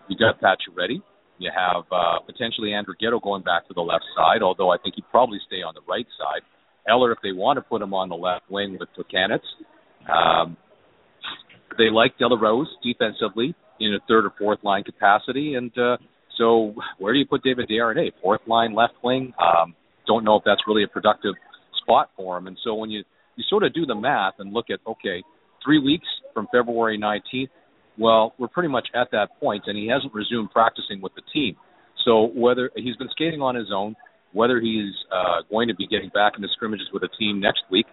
[0.08, 1.02] you got Pacioretty,
[1.40, 5.10] you have uh, potentially Andrighetto going back to the left side, although I think he'd
[5.10, 6.42] probably stay on the right side.
[6.88, 9.40] Eller, if they want to put him on the left wing with Plekanec.
[10.12, 10.58] Um,
[11.78, 15.98] they like De La Rose defensively in a third or fourth line capacity, and uh,
[16.40, 18.14] so where do you put David Desharnais?
[18.24, 19.34] Fourth line, left wing.
[19.38, 19.76] Um,
[20.08, 21.36] don't know if that's really a productive
[21.82, 22.48] spot for him.
[22.48, 23.04] And so when you
[23.36, 25.24] you sort of do the math and look at okay,
[25.64, 27.50] three weeks from February 19th,
[27.98, 31.56] well, we're pretty much at that point, and he hasn't resumed practicing with the team.
[32.06, 33.96] So whether he's been skating on his own,
[34.32, 37.86] whether he's uh, going to be getting back into scrimmages with a team next week,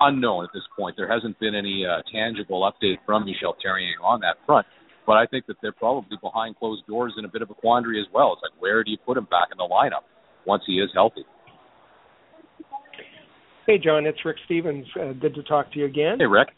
[0.00, 0.96] unknown at this point.
[0.96, 4.66] There hasn't been any uh, tangible update from Michel Therrien on that front.
[5.06, 8.00] But I think that they're probably behind closed doors in a bit of a quandary
[8.00, 8.34] as well.
[8.34, 10.04] It's like, where do you put him back in the lineup
[10.46, 11.24] once he is healthy?
[13.66, 14.86] Hey, John, it's Rick Stevens.
[15.00, 16.18] Uh, good to talk to you again.
[16.18, 16.48] Hey, Rick.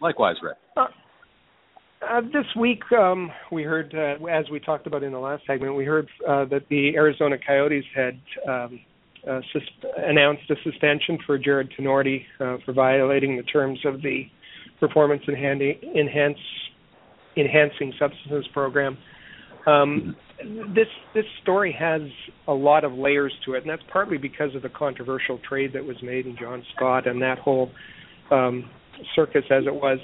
[0.00, 0.56] Likewise, Rick.
[0.76, 0.86] Uh,
[2.08, 5.74] uh, this week, um, we heard, uh, as we talked about in the last segment,
[5.74, 8.80] we heard uh, that the Arizona Coyotes had um,
[9.28, 14.22] uh, sus- announced a suspension for Jarred Tinordi uh, for violating the terms of the
[14.80, 16.38] performance enhancing, enhance,
[17.40, 18.96] enhancing substances program.
[19.66, 20.16] Um,
[20.74, 22.02] this this story has
[22.48, 25.84] a lot of layers to it, and that's partly because of the controversial trade that
[25.84, 27.70] was made in John Scott and that whole
[28.30, 28.70] um,
[29.14, 29.98] circus as it was.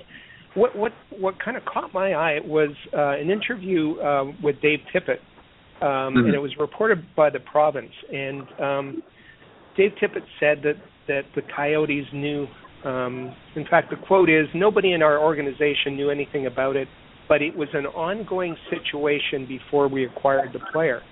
[0.55, 4.81] What what what kind of caught my eye was uh, an interview uh, with Dave
[4.94, 5.20] Tippett,
[5.81, 6.27] um, mm-hmm.
[6.27, 7.92] and it was reported by the province.
[8.12, 9.03] And um,
[9.77, 10.77] Dave Tippett said that
[11.09, 12.46] that the Coyotes knew.
[12.85, 16.88] Um, in fact, the quote is, "Nobody in our organization knew anything about it
[17.29, 21.03] but it was an ongoing situation before we acquired the player,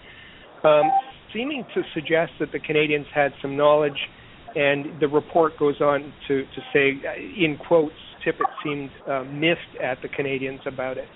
[0.62, 0.90] um,
[1.32, 3.98] seeming to suggest that the Canadiens had some knowledge.
[4.56, 6.92] And the report goes on to, to say,
[7.44, 11.08] in quotes, Tippett seemed uh, miffed at the Canadiens about it.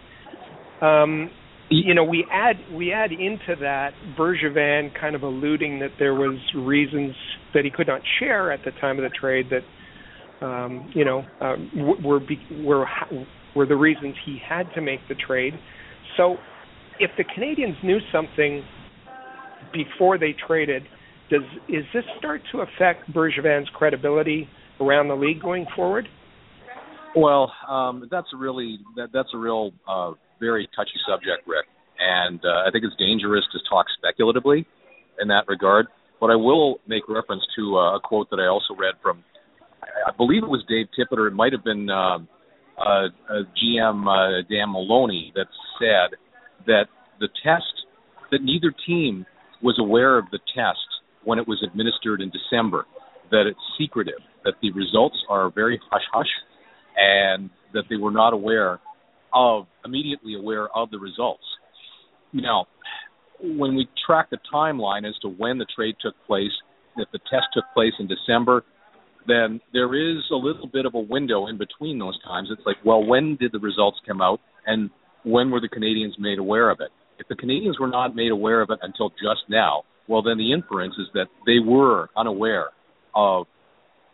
[0.83, 1.31] Um,
[1.71, 6.39] you know, we add we add into that Bergevin kind of alluding that there was
[6.57, 7.15] reasons
[7.55, 11.25] that he could not share at the time of the trade that um, you know
[11.41, 11.57] uh,
[12.03, 12.21] were
[12.65, 12.87] were
[13.59, 15.53] were the reasons he had to make the trade.
[16.17, 16.37] So
[17.01, 18.63] if the Canadiens knew something
[19.73, 20.85] before they traded,
[21.29, 24.49] does is this start to affect Bergevin's credibility
[24.81, 26.07] around the league going forward?
[27.17, 31.67] Well, um, that's really that, that's a real uh, very touchy subject, Rick,
[31.99, 34.67] and uh, I think it's dangerous to talk speculatively
[35.21, 35.87] in that regard.
[36.21, 39.25] But I will make reference to uh, a quote that I also read from,
[40.07, 41.89] I believe it was Dave Tippett, or it might have been
[42.79, 45.47] uh, uh, GM uh, Don Maloney that
[45.79, 46.17] said
[46.67, 46.85] that
[47.21, 47.65] the test
[48.31, 49.27] that neither team
[49.63, 50.79] was aware of the test
[51.25, 52.87] when it was administered in December,
[53.31, 56.29] that it's secretive, that the results are very hush hush,
[56.97, 58.79] and that they were not aware
[59.35, 61.43] of immediately aware of the results.
[62.33, 62.67] Now,
[63.41, 66.51] when we track the timeline as to when the trade took place,
[66.97, 68.65] if the test took place in December,
[69.29, 72.49] then there is a little bit of a window in between those times.
[72.51, 74.91] It's like, well, when did the results come out, and
[75.25, 76.91] when were the Canadiens made aware of it?
[77.19, 80.53] If the Canadiens were not made aware of it until just now, well, then the
[80.53, 82.69] inference is that they were unaware
[83.15, 83.47] of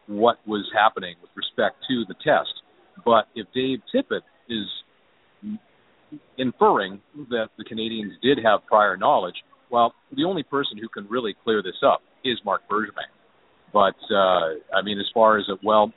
[0.07, 2.53] what was happening with respect to the test.
[3.05, 4.67] But if Dave Tippett is
[6.37, 7.01] inferring
[7.31, 9.37] that the Canadiens did have prior knowledge,
[9.71, 13.11] well, the only person who can really clear this up is Marc Bergevin.
[13.75, 15.93] But uh, I mean, as far as it, well,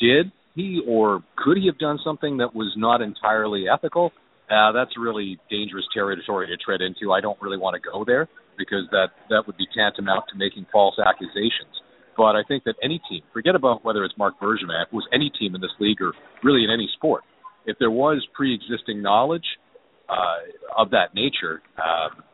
[0.00, 4.10] did he or could he have done something that was not entirely ethical?
[4.50, 7.12] Uh, that's really dangerous territory to tread into.
[7.12, 8.26] I don't really want to go there
[8.56, 11.76] because that that would be tantamount to making false accusations.
[12.16, 15.54] But I think that any team, forget about whether it's Marc Bergevin, was any team
[15.54, 16.12] in this league or
[16.42, 17.22] really in any sport,
[17.66, 19.44] if there was pre-existing knowledge
[20.08, 20.40] uh,
[20.76, 22.24] of that nature, um,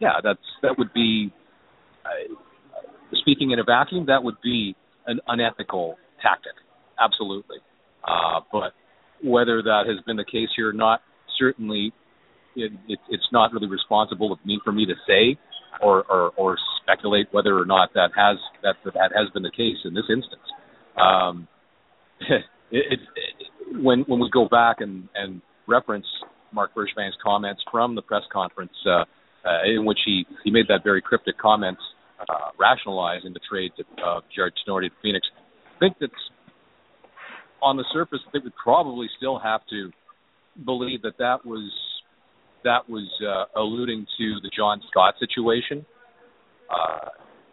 [0.00, 1.30] yeah, that's that would be
[2.04, 2.34] uh,
[3.20, 4.74] speaking in a vacuum, that would be
[5.06, 6.52] an unethical tactic.
[6.98, 7.58] Absolutely.
[8.06, 8.72] Uh, but
[9.22, 11.00] whether that has been the case here or not,
[11.38, 11.92] certainly
[12.56, 15.38] it, it, it's not really responsible of me for me to say
[15.82, 19.78] or, or, or speculate whether or not that has that that has been the case
[19.84, 20.42] in this instance.
[20.96, 21.48] Um,
[22.70, 23.00] it,
[23.82, 26.06] when when we go back and, and reference
[26.52, 29.04] Marc Bergevin's comments from the press conference uh,
[29.44, 31.78] uh, in which he, he made that very cryptic comment
[32.28, 35.26] uh, rationalizing the trade to uh, Jarred Tinordi to Phoenix,
[35.76, 36.12] I think that's
[37.62, 39.90] on the surface, think we probably still have to
[40.64, 41.72] believe that that was
[42.62, 45.84] that was uh, alluding to the John Scott situation
[46.70, 47.08] uh,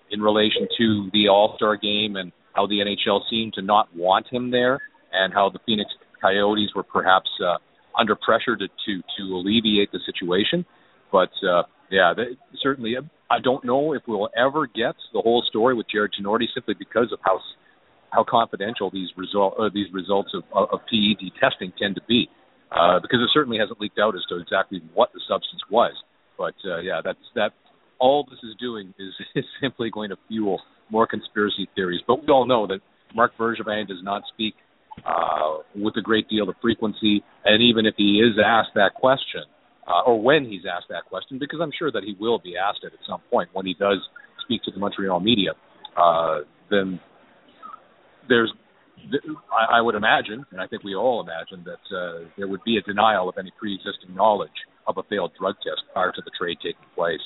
[0.09, 4.27] in relation to the All Star game and how the NHL seemed to not want
[4.29, 4.79] him there,
[5.13, 5.89] and how the Phoenix
[6.21, 7.57] Coyotes were perhaps uh,
[7.97, 10.65] under pressure to, to to alleviate the situation.
[11.11, 12.95] But uh, yeah, they, certainly,
[13.29, 17.11] I don't know if we'll ever get the whole story with Jarred Tinordi simply because
[17.11, 17.39] of how
[18.11, 22.29] how confidential these result uh, these results of, of PED testing tend to be,
[22.71, 25.93] uh, because it certainly hasn't leaked out as to exactly what the substance was.
[26.37, 27.51] But uh, yeah, that's that.
[27.99, 32.01] All this is doing is, is simply going to fuel more conspiracy theories.
[32.07, 32.79] But we all know that
[33.13, 34.55] Marc Bergevin does not speak
[35.05, 39.43] uh, with a great deal of frequency, and even if he is asked that question,
[39.91, 42.79] uh, or when he's asked that question, because I'm sure that he will be asked
[42.83, 43.97] it at some point when he does
[44.43, 45.51] speak to the Montreal media,
[45.97, 46.39] uh,
[46.69, 46.99] then
[48.29, 48.51] there's
[49.51, 52.81] I, would imagine, and I think we all imagine that uh, there would be a
[52.81, 54.49] denial of any pre-existing knowledge
[54.87, 57.19] of a failed drug test prior to the trade taking place.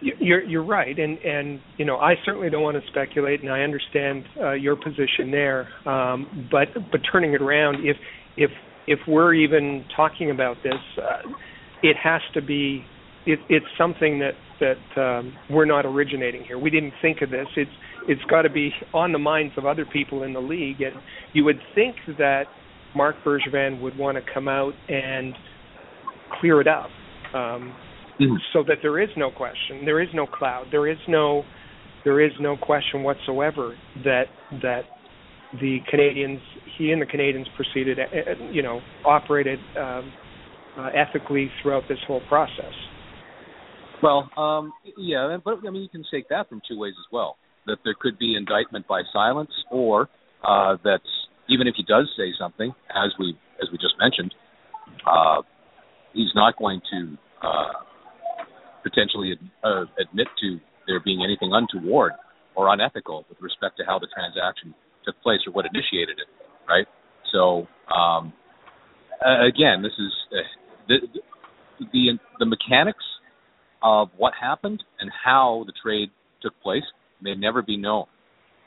[0.00, 3.60] You're you're right, and and you know I certainly don't want to speculate, and I
[3.60, 5.68] understand uh, your position there.
[5.86, 7.96] Um, but but turning it around, if
[8.36, 8.50] if
[8.86, 11.28] if we're even talking about this, uh,
[11.82, 12.84] it has to be
[13.26, 16.58] it, it's something that that um, we're not originating here.
[16.58, 17.46] We didn't think of this.
[17.56, 17.70] It's
[18.08, 20.94] it's got to be on the minds of other people in the league, and
[21.32, 22.44] you would think that
[22.94, 25.34] Marc Bergevin would want to come out and
[26.40, 26.90] clear it up,
[27.34, 27.74] um,
[28.20, 28.34] mm-hmm.
[28.52, 31.44] so that there is no question, there is no cloud, there is no
[32.04, 34.24] there is no question whatsoever that
[34.62, 34.82] that
[35.60, 36.40] the Canadiens,
[36.78, 40.12] he and the Canadiens proceeded, uh, uh, you know, operated um,
[40.78, 42.72] uh, ethically throughout this whole process.
[44.02, 47.36] Well, um, yeah, but I mean, you can take that from two ways as well.
[47.66, 50.08] That there could be indictment by silence, or
[50.42, 51.00] uh, that
[51.48, 54.34] even if he does say something, as we as we just mentioned,
[55.06, 55.42] uh,
[56.12, 57.84] he's not going to uh,
[58.82, 59.32] potentially
[59.64, 62.12] ad- admit to there being anything untoward
[62.56, 64.74] or unethical with respect to how the transaction
[65.04, 66.28] took place or what initiated it,
[66.68, 66.86] right?
[67.32, 68.32] So um,
[69.20, 70.36] again, this is uh,
[70.88, 70.96] the,
[71.92, 73.04] the the mechanics
[73.82, 76.84] of what happened and how the trade took place
[77.20, 78.06] may never be known,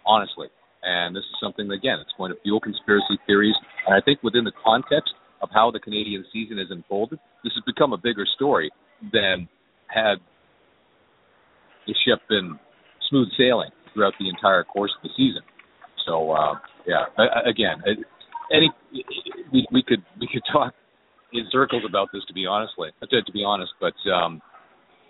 [0.06, 0.48] honestly.
[0.84, 3.56] And this is something again, it's going to fuel conspiracy theories.
[3.88, 7.64] And I think within the context of how the Canadian season has unfolded, this has
[7.66, 8.72] become a bigger story
[9.12, 9.48] than
[9.88, 10.16] had
[11.88, 12.60] the ship been
[13.10, 15.42] smooth sailing throughout the entire course of the season.
[16.06, 16.54] So uh,
[16.88, 17.06] yeah,
[17.46, 17.84] again,
[18.54, 18.72] any
[19.52, 20.74] we, we could we could talk
[21.34, 24.42] in circles about this to be honestly to, to be honest, but um,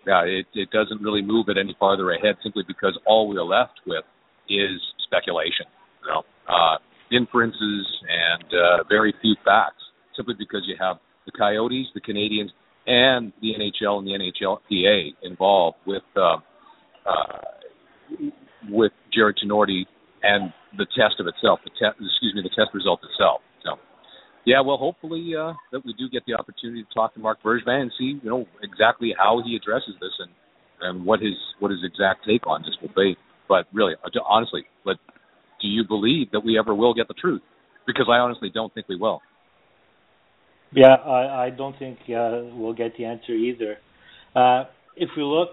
[0.05, 3.81] yeah, it, it doesn't really move it any farther ahead simply because all we're left
[3.87, 4.05] with
[4.49, 5.65] is speculation,
[6.03, 6.77] you know, uh,
[7.11, 9.81] inferences and uh, very few facts.
[10.15, 12.49] Simply because you have the Coyotes, the Canadiens,
[12.87, 16.37] and the NHL and the NHLPA involved with uh,
[17.05, 17.41] uh,
[18.69, 19.85] with Jarred Tinordi
[20.25, 23.45] and the test of itself, the te- excuse me, the test result itself.
[23.63, 23.77] So,
[24.45, 27.85] yeah, well, hopefully uh, that we do get the opportunity to talk to Marc Bergevin
[27.85, 30.31] and see, you know, exactly how he addresses this and
[30.81, 33.15] and what his what his exact take on this will be.
[33.47, 33.93] But really,
[34.27, 34.97] honestly, but
[35.61, 37.41] do you believe that we ever will get the truth?
[37.87, 39.21] Because I honestly don't think we will.
[40.73, 43.77] Yeah, I, I don't think uh, we'll get the answer either.
[44.35, 44.65] Uh,
[44.97, 45.51] if we look,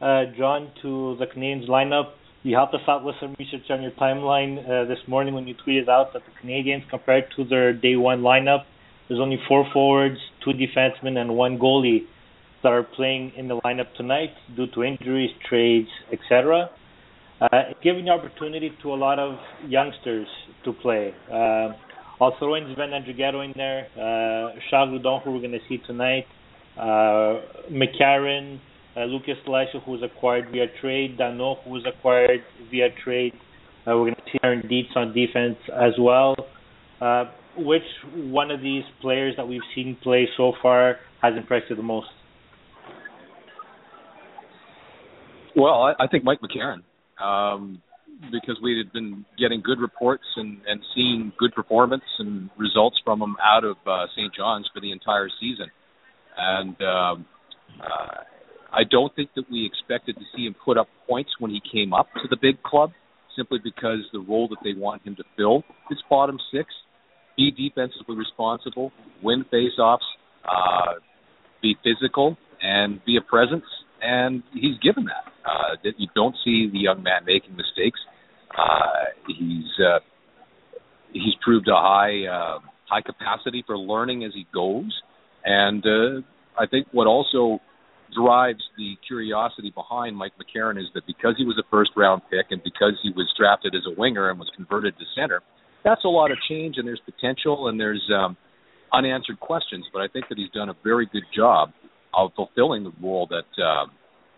[0.00, 2.12] uh, John, to the Canadiens lineup,
[2.42, 5.54] you helped us out with some research on your timeline uh, this morning when you
[5.54, 8.64] tweeted out that the Canadiens, compared to their day one lineup,
[9.08, 12.00] there's only four forwards, two defensemen, and one goalie
[12.62, 16.70] that are playing in the lineup tonight due to injuries, trades, etc.
[17.40, 17.46] Uh,
[17.82, 19.36] giving the opportunity to a lot of
[19.66, 20.26] youngsters
[20.64, 21.12] to play.
[21.30, 21.72] Uh,
[22.20, 25.78] I'll throw in Sven Andrighetto in there, uh, Charles Hudon, who we're going to see
[25.78, 26.26] tonight,
[26.76, 27.40] uh,
[27.70, 28.60] McCarron,
[29.00, 33.32] Lucas Lessio, who was acquired via trade, Danault, who was acquired via trade.
[33.86, 36.36] Uh, we're going to see Darren Dietz on defense as well.
[37.00, 37.24] Uh,
[37.56, 37.82] which
[38.14, 42.08] one of these players that we've seen play so far has impressed you the most?
[45.56, 46.82] Well, I, I think Mike McCarron.
[47.22, 47.82] Um,
[48.30, 53.20] because we had been getting good reports and, and seeing good performance and results from
[53.20, 54.32] him out of uh, St.
[54.34, 55.66] John's for the entire season.
[56.36, 57.26] And um,
[57.80, 58.22] uh,
[58.72, 61.92] I don't think that we expected to see him put up points when he came
[61.92, 62.90] up to the big club,
[63.36, 66.68] simply because the role that they want him to fill is bottom six,
[67.36, 68.92] be defensively responsible,
[69.22, 69.98] win faceoffs,
[70.44, 70.94] uh,
[71.60, 73.64] be physical, and be a presence.
[74.00, 75.32] And he's given that.
[75.44, 78.00] Uh, you don't see the young man making mistakes.
[78.56, 80.00] Uh, he's uh,
[81.12, 82.58] he's proved a high uh,
[82.88, 84.92] high capacity for learning as he goes,
[85.44, 86.20] and uh,
[86.60, 87.60] I think what also
[88.14, 92.46] drives the curiosity behind Mike McCarron is that because he was a first round pick
[92.50, 95.42] and because he was drafted as a winger and was converted to center,
[95.84, 98.36] that's a lot of change and there's potential and there's um,
[98.92, 99.84] unanswered questions.
[99.92, 101.70] But I think that he's done a very good job
[102.14, 103.86] of fulfilling the role that uh,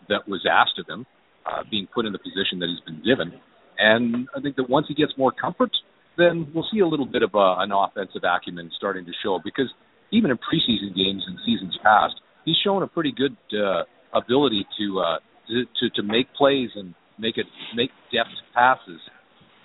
[0.09, 1.07] that was asked of him,
[1.47, 3.41] uh, being put in the position that he's been given.
[3.79, 5.71] And I think that once he gets more comfort,
[6.17, 9.69] then we'll see a little bit of a, an offensive acumen starting to show because
[10.13, 12.15] even in preseason games and seasons past,
[12.45, 13.85] he's shown a pretty good uh,
[14.17, 15.19] ability to, uh,
[15.49, 19.01] to to to make plays and make it make depth passes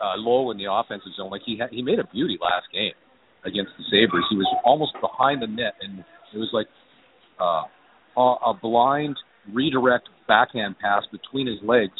[0.01, 1.30] uh, low in the offensive zone.
[1.30, 2.95] Like he had, he made a beauty last game
[3.45, 4.25] against the Sabres.
[4.30, 6.03] He was almost behind the net, and
[6.34, 6.67] it was like
[7.39, 7.63] uh,
[8.19, 9.15] a, blind
[9.53, 11.95] redirect backhand pass between his legs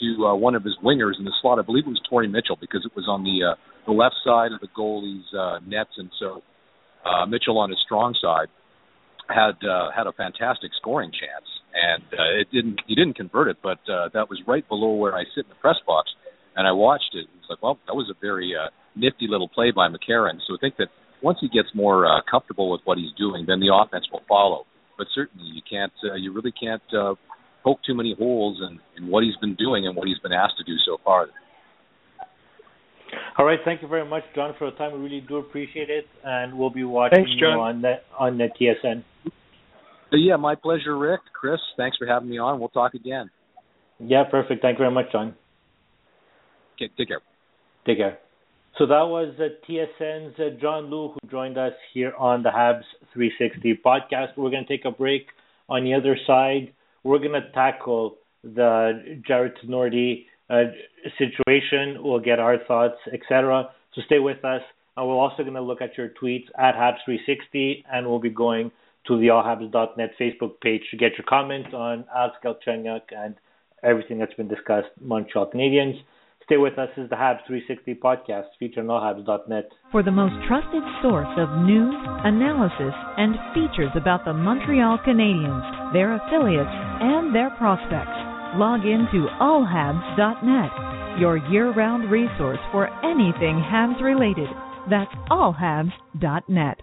[0.00, 1.58] to uh, one of his wingers in the slot.
[1.58, 3.54] I believe it was Torrey Mitchell because it was on the uh,
[3.86, 6.42] the left side of the goalie's uh, nets, and so
[7.04, 8.48] uh, Mitchell on his strong side
[9.28, 13.58] had uh, had a fantastic scoring chance, and uh, it didn't he didn't convert it,
[13.62, 16.10] but uh, that was right below where I sit in the press box,
[16.56, 17.26] and I watched it.
[17.38, 20.38] It's like, well, that was a very uh, nifty little play by McCarron.
[20.46, 20.88] So I think that
[21.22, 24.66] once he gets more uh, comfortable with what he's doing, then the offense will follow.
[24.96, 27.14] But certainly, you can't uh, you really can't uh,
[27.64, 30.58] poke too many holes in, in what he's been doing and what he's been asked
[30.58, 31.26] to do so far.
[33.38, 34.92] All right, thank you very much, John, for the time.
[34.92, 37.52] We really do appreciate it, and we'll be watching Thanks, John.
[37.52, 39.04] you on the on the TSN.
[40.12, 41.20] Yeah, my pleasure, Rick.
[41.32, 42.60] Chris, thanks for having me on.
[42.60, 43.30] We'll talk again.
[43.98, 44.62] Yeah, perfect.
[44.62, 45.34] Thank you very much, John.
[46.76, 47.20] Okay, take care.
[47.86, 48.18] Take care.
[48.78, 52.82] So that was uh, TSN's uh, John Lu who joined us here on the Habs
[53.12, 54.36] 360 podcast.
[54.36, 55.26] We're going to take a break.
[55.68, 56.72] On the other side,
[57.04, 60.64] we're going to tackle the Jarred Tinordi uh,
[61.18, 61.98] situation.
[62.00, 63.70] We'll get our thoughts, etc.
[63.94, 64.62] So stay with us.
[64.96, 68.70] And we're also going to look at your tweets at Habs360, and we'll be going
[69.08, 73.34] to the allhabs.net Facebook page to get your comments on Alex Galchenyuk and
[73.82, 75.98] everything that's been discussed, Montreal Canadiens.
[76.44, 76.90] Stay with us.
[76.98, 79.64] Is the Habs 360 podcast featured on allhabs.net.
[79.90, 85.64] For the most trusted source of news, analysis, and features about the Montreal Canadiens,
[85.94, 88.12] their affiliates, and their prospects,
[88.56, 94.48] log in to allhabs.net, your year-round resource for anything Habs related.
[94.90, 96.80] That's allhabs.net.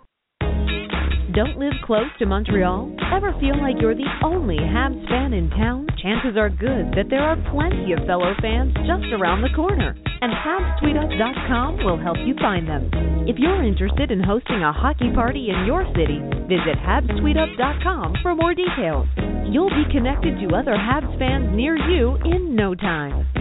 [1.34, 2.92] Don't live close to Montreal?
[3.16, 5.88] Ever feel like you're the only Habs fan in town?
[6.04, 9.96] Chances are good that there are plenty of fellow fans just around the corner.
[10.20, 12.92] And HabsTweetup.com will help you find them.
[13.30, 16.20] If you're interested in hosting a hockey party in your city,
[16.52, 19.08] visit HabsTweetup.com for more details.
[19.48, 23.41] You'll be connected to other Habs fans near you in no time.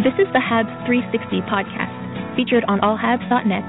[0.00, 1.92] This is the Habs 360 podcast,
[2.34, 3.68] featured on allhabs.net.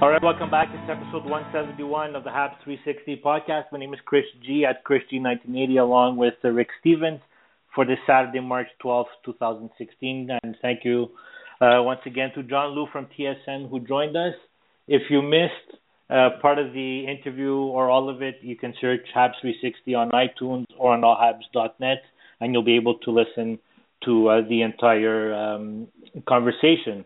[0.00, 0.68] All right, welcome back.
[0.70, 3.64] It's episode 171 of the Habs 360 podcast.
[3.72, 7.18] My name is Chris G at Chris G1980, along with uh, Rick Stevens
[7.74, 10.30] for this Saturday, March 12th, 2016.
[10.44, 11.08] And thank you
[11.60, 14.34] uh, once again to John Lu from TSN who joined us.
[14.86, 19.00] If you missed uh, part of the interview or all of it, you can search
[19.14, 22.02] Habs 360 on iTunes or on allhabs.net,
[22.40, 23.58] and you'll be able to listen
[24.04, 25.88] to uh, the entire um,
[26.26, 27.04] conversation.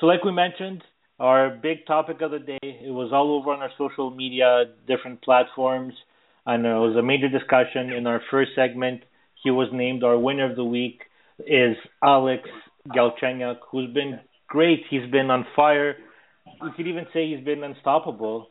[0.00, 0.82] So, like we mentioned,
[1.20, 5.22] our big topic of the day, it was all over on our social media, different
[5.22, 5.94] platforms,
[6.46, 9.02] and it was a major discussion in our first segment.
[9.42, 11.00] He was named our winner of the week
[11.46, 12.48] is Alex
[12.88, 14.80] Galchenyuk, who's been great.
[14.90, 15.96] He's been on fire.
[16.62, 18.48] We could even say he's been unstoppable.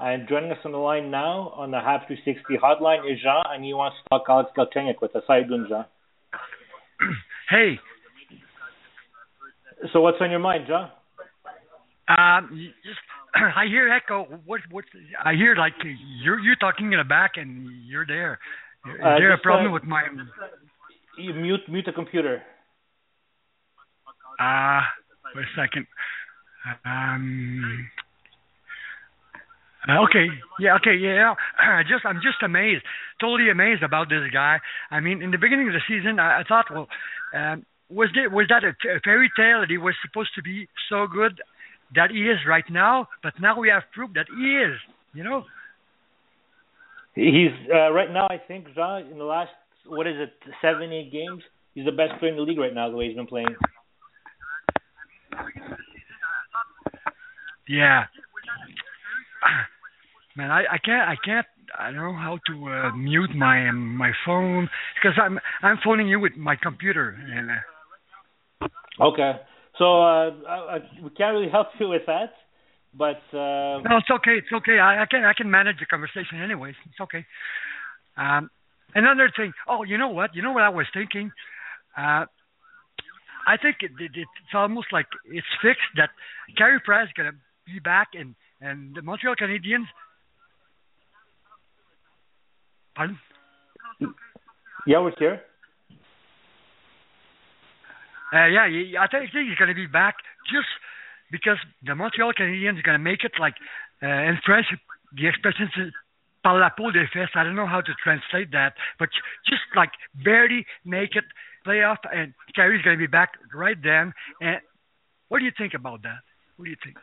[0.00, 3.64] And joining us on the line now on the Habs 360 hotline is Jean, and
[3.64, 5.22] he wants to talk Alex Galchenyuk with us.
[5.26, 5.84] How you doing, Jean?
[7.50, 7.80] Hey,
[9.92, 10.88] So what's on your mind, Jean?
[12.08, 12.98] um, just
[13.34, 14.24] I hear echo.
[14.46, 14.84] What what?
[15.24, 15.72] I hear like
[16.22, 18.38] you're you're talking in the back and you're there.
[18.86, 20.02] Is Uh, there a problem uh, with my?
[21.18, 22.42] You mute mute the computer.
[24.38, 24.86] Ah,
[25.34, 25.86] wait a second.
[26.84, 27.88] Um.
[29.88, 30.26] uh, Okay.
[30.58, 30.76] Yeah.
[30.76, 30.96] Okay.
[30.96, 31.34] Yeah.
[31.58, 32.82] I just I'm just amazed,
[33.20, 34.58] totally amazed about this guy.
[34.90, 36.88] I mean, in the beginning of the season, I, I thought, well,
[37.34, 40.42] um, was there was that a, t- a fairy tale that he was supposed to
[40.42, 41.40] be so good
[41.94, 43.08] that he is right now?
[43.22, 44.76] But now we have proof that he is.
[45.14, 45.44] You know.
[47.14, 48.26] He's uh, right now.
[48.30, 49.50] I think Jean in the last
[49.86, 50.32] what is it
[50.62, 51.42] seven eight games.
[51.74, 52.90] He's the best player in the league right now.
[52.90, 53.56] The way he's been playing.
[57.70, 58.04] Yeah.
[60.36, 61.46] Man, I, I can't I can't
[61.78, 66.08] I don't know how to uh, mute my um, my phone because I'm I'm phoning
[66.08, 67.54] you with my computer and uh,
[69.00, 69.32] Okay.
[69.78, 72.32] So uh, I, I, we can't really help you with that,
[72.92, 74.78] but uh, no, it's okay, it's okay.
[74.78, 76.74] I, I can I can manage the conversation anyways.
[76.86, 77.24] It's okay.
[78.16, 78.50] Um,
[78.94, 79.52] another thing.
[79.68, 80.34] Oh, you know what?
[80.34, 81.30] You know what I was thinking.
[81.96, 82.26] Uh,
[83.46, 86.10] I think it, it, it's almost like it's fixed that
[86.58, 87.32] Carey Price is gonna
[87.72, 89.86] be back and and the Montreal Canadiens.
[92.94, 93.18] Pardon?
[94.86, 95.40] yeah, we're here.
[98.32, 100.16] Uh, yeah, I think he's going to be back
[100.52, 100.68] just
[101.30, 103.54] because the Montreal Canadiens are going to make it like
[104.02, 104.66] uh, in French,
[105.16, 105.92] the expression is
[106.42, 107.30] par la peau des fesses.
[107.34, 109.08] I don't know how to translate that, but
[109.46, 109.90] just like
[110.24, 111.24] barely make it
[111.66, 114.12] playoff, and Carey's going to be back right then.
[114.40, 114.60] And
[115.28, 116.20] what do you think about that?
[116.56, 116.96] What do you think?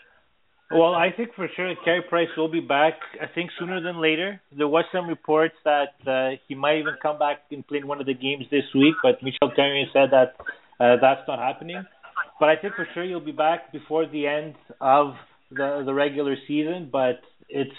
[0.69, 2.95] Well, I think for sure Carey Price will be back.
[3.21, 4.41] I think sooner than later.
[4.55, 8.01] There was some reports that uh, he might even come back and play in one
[8.01, 10.35] of the games this week, but Michel Carey said that
[10.79, 11.81] uh, that's not happening.
[12.39, 15.13] But I think for sure he'll be back before the end of
[15.51, 16.89] the the regular season.
[16.91, 17.71] But it's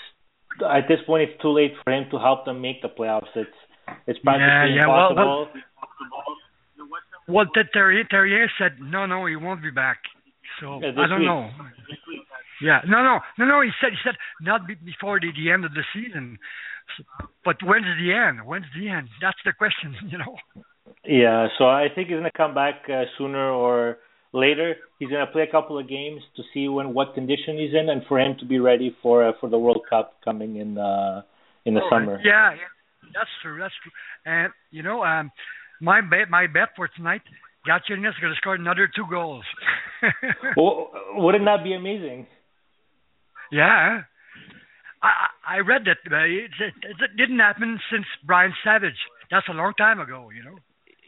[0.64, 3.28] at this point it's too late for him to help them make the playoffs.
[3.34, 3.50] It's
[4.06, 5.48] it's practically yeah, well, impossible.
[7.28, 9.98] Well, Ted Terrier, Terrier said no, no, he won't be back.
[10.60, 11.28] So Yeah, I don't week.
[11.28, 11.50] know.
[12.62, 13.60] Yeah, no, no, no, no.
[13.60, 16.38] He said he said not be, before the, the end of the season.
[17.44, 18.46] But when's the end?
[18.46, 19.08] When's the end?
[19.20, 20.36] That's the question, you know.
[21.04, 23.98] Yeah, so I think he's gonna come back uh, sooner or
[24.32, 24.76] later.
[24.98, 28.02] He's gonna play a couple of games to see when what condition he's in, and
[28.08, 31.22] for him to be ready for uh, for the World Cup coming in uh,
[31.64, 32.20] in the summer.
[32.24, 33.58] Yeah, yeah, that's true.
[33.60, 33.92] That's true.
[34.24, 35.30] And you know, um,
[35.80, 37.22] my bet, my bet for tonight,
[37.66, 39.44] Galchenyuk is going to score another two goals.
[40.56, 42.28] Well, wouldn't that be amazing?
[43.52, 44.02] Yeah.
[45.02, 48.98] I I I read that uh, it, it, didn't happen since Brian Savage.
[49.30, 50.58] That's a long time ago, you know.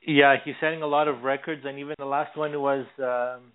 [0.06, 3.52] Yeah, he's setting a lot of records, and even the last one was um,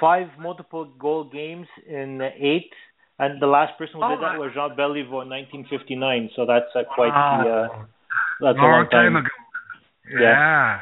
[0.00, 2.70] five multiple goal games in eight.
[3.18, 6.30] And the last person who Oh, did that was Jean Beliveau in 1959.
[6.34, 7.44] So that's uh, quite Wow.
[7.44, 7.84] the uh,
[8.40, 9.14] that's a long long time.
[9.16, 9.28] ago.
[10.10, 10.20] Yeah.
[10.20, 10.80] Yeah.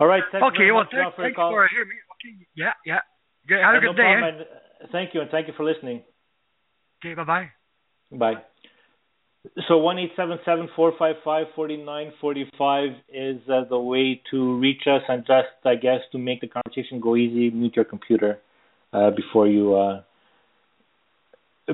[0.00, 0.24] All right.
[0.32, 0.70] Thank you Okay.
[0.72, 1.94] Well, thanks, for thanks for hearing me.
[2.18, 2.46] Okay.
[2.56, 2.72] Yeah.
[2.84, 3.00] Yeah.
[3.46, 3.60] Good.
[3.62, 4.14] Have a Uh, no good day.
[4.18, 4.88] eh?
[4.90, 6.02] thank you, and thank you for listening.
[7.04, 7.14] Okay.
[7.14, 7.50] Bye bye.
[8.12, 8.42] Bye.
[9.68, 13.78] So one eight seven seven four five five forty nine forty five is uh, the
[13.78, 17.76] way to reach us, and just I guess to make the conversation go easy, mute
[17.76, 18.38] your computer
[18.94, 20.02] uh, before you uh,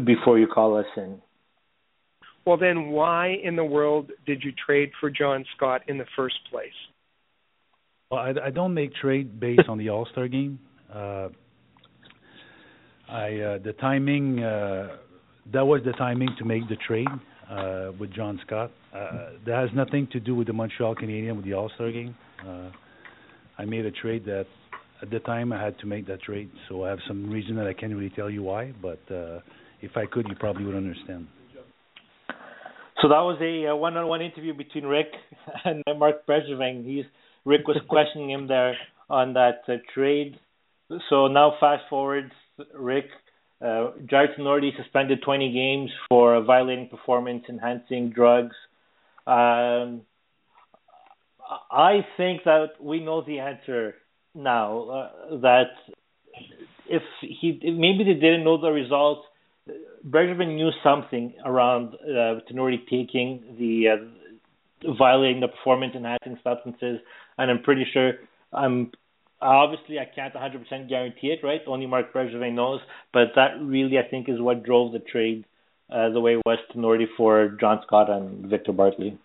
[0.05, 1.21] before you call us in.
[2.45, 6.39] Well, then why in the world did you trade for John Scott in the first
[6.51, 6.69] place?
[8.11, 10.59] Well, I, I don't make trade based on the All Star game.
[10.93, 11.29] Uh,
[13.09, 14.97] I uh, the timing uh,
[15.53, 17.09] that was the timing to make the trade.
[17.51, 18.71] uh, with John Scott.
[18.95, 22.15] Uh, that has nothing to do with the Montreal Canadiens with the All Star game.
[22.47, 22.71] Uh,
[23.59, 24.47] I made a trade that
[25.03, 27.67] at the time I had to make that trade, so I have some reason that
[27.67, 28.73] I can't really tell you why.
[28.81, 29.41] But uh,
[29.81, 31.27] if I could, you probably would understand.
[33.03, 35.07] So that was a, a one-on-one interview between Rick
[35.65, 36.85] and Marc Bergevin.
[36.85, 37.05] He's
[37.45, 38.75] Rick was questioning him there
[39.09, 40.39] on that uh, trade.
[41.09, 42.31] So now fast forward,
[42.75, 43.07] Rick.
[43.63, 48.57] Uh, Tinordi suspended 20 games for violating performance-enhancing drugs.
[49.27, 50.03] Um,
[51.71, 53.97] I think that we know the answer
[54.35, 54.89] now.
[54.89, 55.73] Uh, that
[56.89, 59.23] if he maybe they didn't know the results,
[60.09, 67.01] Bergevin knew something around uh, Tinordi taking the uh, violating the performance-enhancing substances,
[67.37, 68.15] and I'm pretty sure
[68.53, 68.93] I'm
[69.41, 71.61] obviously I can't 100% guarantee it, right?
[71.67, 72.81] Only Marc Bergevin knows,
[73.13, 75.45] but that really I think is what drove the trade
[75.93, 79.19] uh, the way it was Tinordi for John Scott and Victor Bartley.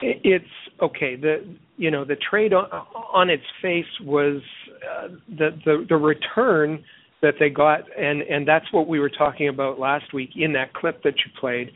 [0.00, 0.44] It's
[0.82, 1.16] okay.
[1.16, 2.64] The you know the trade on,
[3.12, 4.42] on its face was
[4.82, 6.84] uh, the the the return
[7.22, 10.74] that they got, and and that's what we were talking about last week in that
[10.74, 11.70] clip that you played.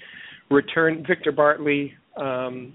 [0.51, 1.95] Return Victor Bartley.
[2.17, 2.75] Um,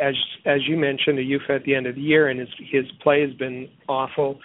[0.00, 2.84] as as you mentioned, a UFA at the end of the year, and his his
[3.02, 4.38] play has been awful.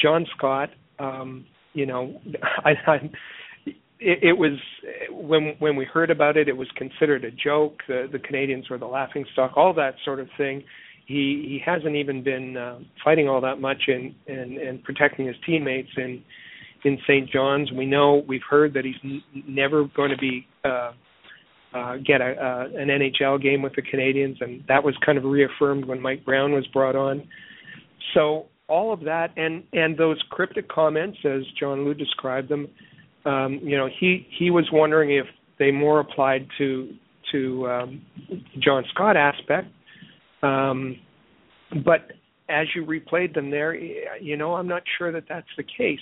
[0.00, 2.20] John Scott, um, you know,
[2.64, 3.10] I, I
[3.98, 4.58] it, it was
[5.10, 7.82] when when we heard about it, it was considered a joke.
[7.88, 10.62] The the Canadiens were the laughing stock, all that sort of thing.
[11.06, 15.36] He he hasn't even been uh, fighting all that much and and and protecting his
[15.44, 16.22] teammates in
[16.84, 17.30] in St.
[17.30, 17.72] John's.
[17.72, 20.92] We know we've heard that he's n- never going to be uh,
[21.76, 25.24] uh, get a, uh, an NHL game with the Canadiens, and that was kind of
[25.24, 27.28] reaffirmed when Mike Brown was brought on.
[28.14, 32.68] So all of that, and and those cryptic comments, as John Lu described them,
[33.24, 35.26] um, you know, he he was wondering if
[35.58, 36.94] they more applied to
[37.32, 38.02] to um,
[38.58, 39.68] John Scott aspect,
[40.42, 40.96] um,
[41.84, 42.12] but
[42.48, 46.00] as you replayed them there, you know, I'm not sure that that's the case.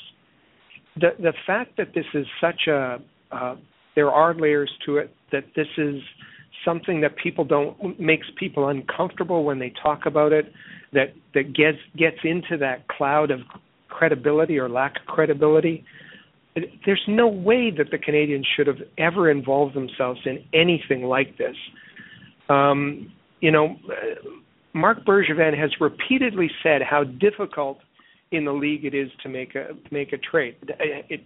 [0.97, 2.99] The the fact that this is such a
[3.33, 3.57] uh,
[3.95, 6.01] there are layers to it that this is
[6.65, 10.53] something that people don't makes people uncomfortable when they talk about it
[10.93, 13.41] that that gets gets into that cloud of
[13.89, 15.85] credibility or lack of credibility.
[16.87, 21.57] There's no way that the Canadiens should have ever involved themselves in anything like this.
[22.49, 23.77] Um, you know
[24.73, 27.79] Marc Bergevin has repeatedly said how difficult
[28.31, 30.57] in the league it is to make a make a trade.
[30.79, 31.23] It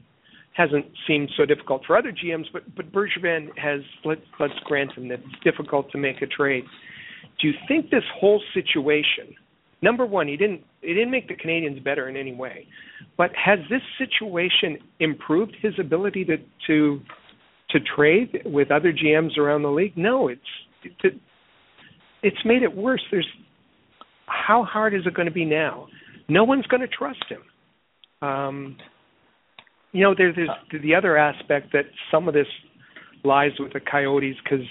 [0.59, 5.09] hasn't seemed so difficult for other GMs, but but Bergevin has let let's grant him
[5.09, 6.64] that it's difficult to make a trade.
[7.40, 9.34] Do you think this whole situation?
[9.80, 12.66] Number one, he didn't he didn't make the Canadiens better in any way,
[13.16, 16.36] but has this situation improved his ability to
[16.66, 17.00] to
[17.70, 19.96] to trade with other GMs around the league?
[19.96, 20.40] No, it's
[21.04, 21.14] it,
[22.24, 23.02] it's made it worse.
[23.12, 23.28] There's
[24.26, 25.86] how hard is it going to be now?
[26.28, 28.28] No one's going to trust him.
[28.28, 28.76] Um,
[29.93, 30.78] you know, there's, there's uh.
[30.82, 32.47] the other aspect that some of this
[33.24, 34.64] lies with the Coyotes because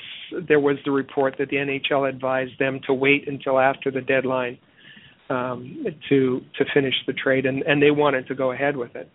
[0.47, 4.57] there was the report that the NHL advised them to wait until after the deadline
[5.29, 9.09] um, to to finish the trade, and and they wanted to go ahead with it,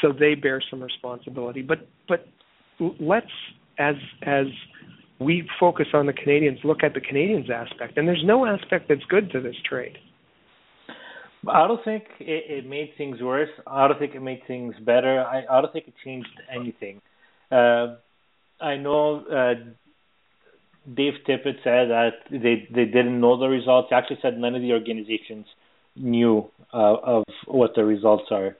[0.00, 1.62] so they bear some responsibility.
[1.62, 2.26] But but
[2.98, 3.30] let's
[3.78, 4.46] as as
[5.20, 9.04] we focus on the Canadiens, look at the Canadiens aspect, and there's no aspect that's
[9.08, 9.96] good to this trade.
[11.48, 13.50] I don't think it, it made things worse.
[13.66, 15.24] I don't think it made things better.
[15.24, 17.00] I, I don't think it changed anything.
[17.50, 17.96] Uh,
[18.60, 19.54] I know uh,
[20.92, 23.88] Dave Tippett said that they they didn't know the results.
[23.90, 25.46] He actually said none of the organizations
[25.96, 28.56] knew uh, of what the results are.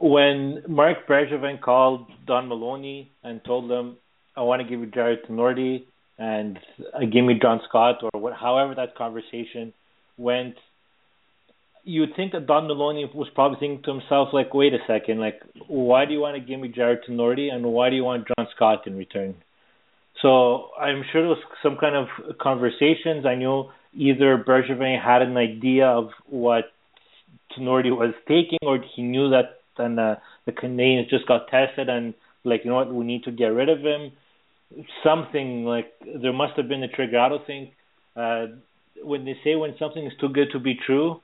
[0.00, 3.96] When Marc Bergevin called Don Maloney and told him,
[4.36, 5.84] "I want to give you Jarred Tinordi
[6.18, 6.58] and
[6.94, 9.72] uh, give me John Scott," or what, however that conversation
[10.16, 10.56] went,
[11.86, 15.20] you would think that Don Maloney was probably thinking to himself, like, wait a second,
[15.20, 18.26] like, why do you want to give me Jarred Tinordi and why do you want
[18.26, 19.36] John Scott in return?
[20.20, 23.24] So I'm sure there was some kind of conversations.
[23.24, 26.64] I know either Bergevin had an idea of what
[27.52, 32.14] Tinordi was taking, or he knew that then uh, the Canadiens just got tested and
[32.42, 34.10] like, you know what, we need to get rid of him.
[35.04, 37.20] Something like there must have been a trigger.
[37.20, 37.70] I don't think
[38.16, 38.46] uh,
[39.04, 41.20] when they say when something is too good to be true,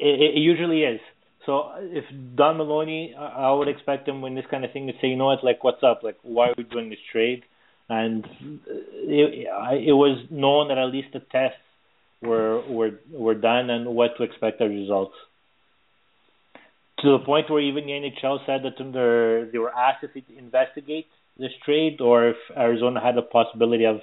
[0.00, 1.00] it, it usually is.
[1.46, 2.04] So uh, if
[2.36, 5.26] Don Maloney, I would expect him when this kind of thing to say, you know
[5.26, 7.42] what, like what's up, like why are we doing this trade?
[7.88, 8.28] And uh,
[8.66, 9.46] it,
[9.88, 11.58] it was known that at least the tests
[12.22, 15.14] were were were done and what to expect as results.
[17.00, 21.06] To the point where even the NHL said that they were asked if they investigate
[21.38, 24.00] this trade, or if Arizona had the possibility of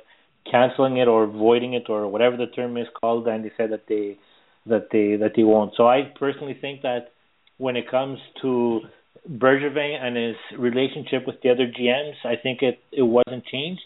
[0.49, 3.87] canceling it or voiding it or whatever the term is called, and they said that
[3.87, 4.17] they
[4.66, 5.74] that they that they won't.
[5.76, 7.12] So I personally think that
[7.57, 8.82] when it comes to
[9.30, 13.82] Bergevin and his relationship with the other GMs, I think it it wasn't changed.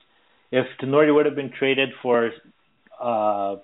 [0.51, 2.31] If Tinordi would have been traded for
[3.01, 3.55] uh,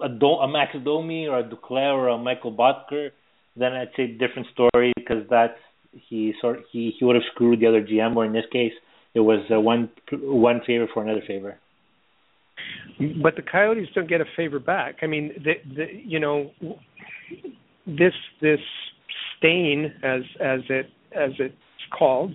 [0.00, 3.10] a, Do- a Max Domi or a Duclair or a Mikkel Boedker,
[3.56, 5.58] then I'd say different story because that's
[5.92, 8.16] he sort he he would have screwed the other GM.
[8.16, 8.72] Or in this case,
[9.14, 11.58] it was uh, one one favor for another favor.
[13.22, 14.96] But the Coyotes don't get a favor back.
[15.02, 16.50] I mean, the, the you know
[17.86, 18.60] this this
[19.38, 21.54] stain as as it as it's
[21.96, 22.32] called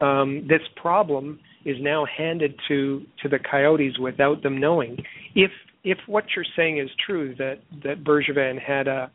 [0.00, 4.96] um, this problem is now handed to to the Coyotes without them knowing.
[5.34, 5.50] If
[5.84, 9.10] if what you're saying is true that that Bergevin had a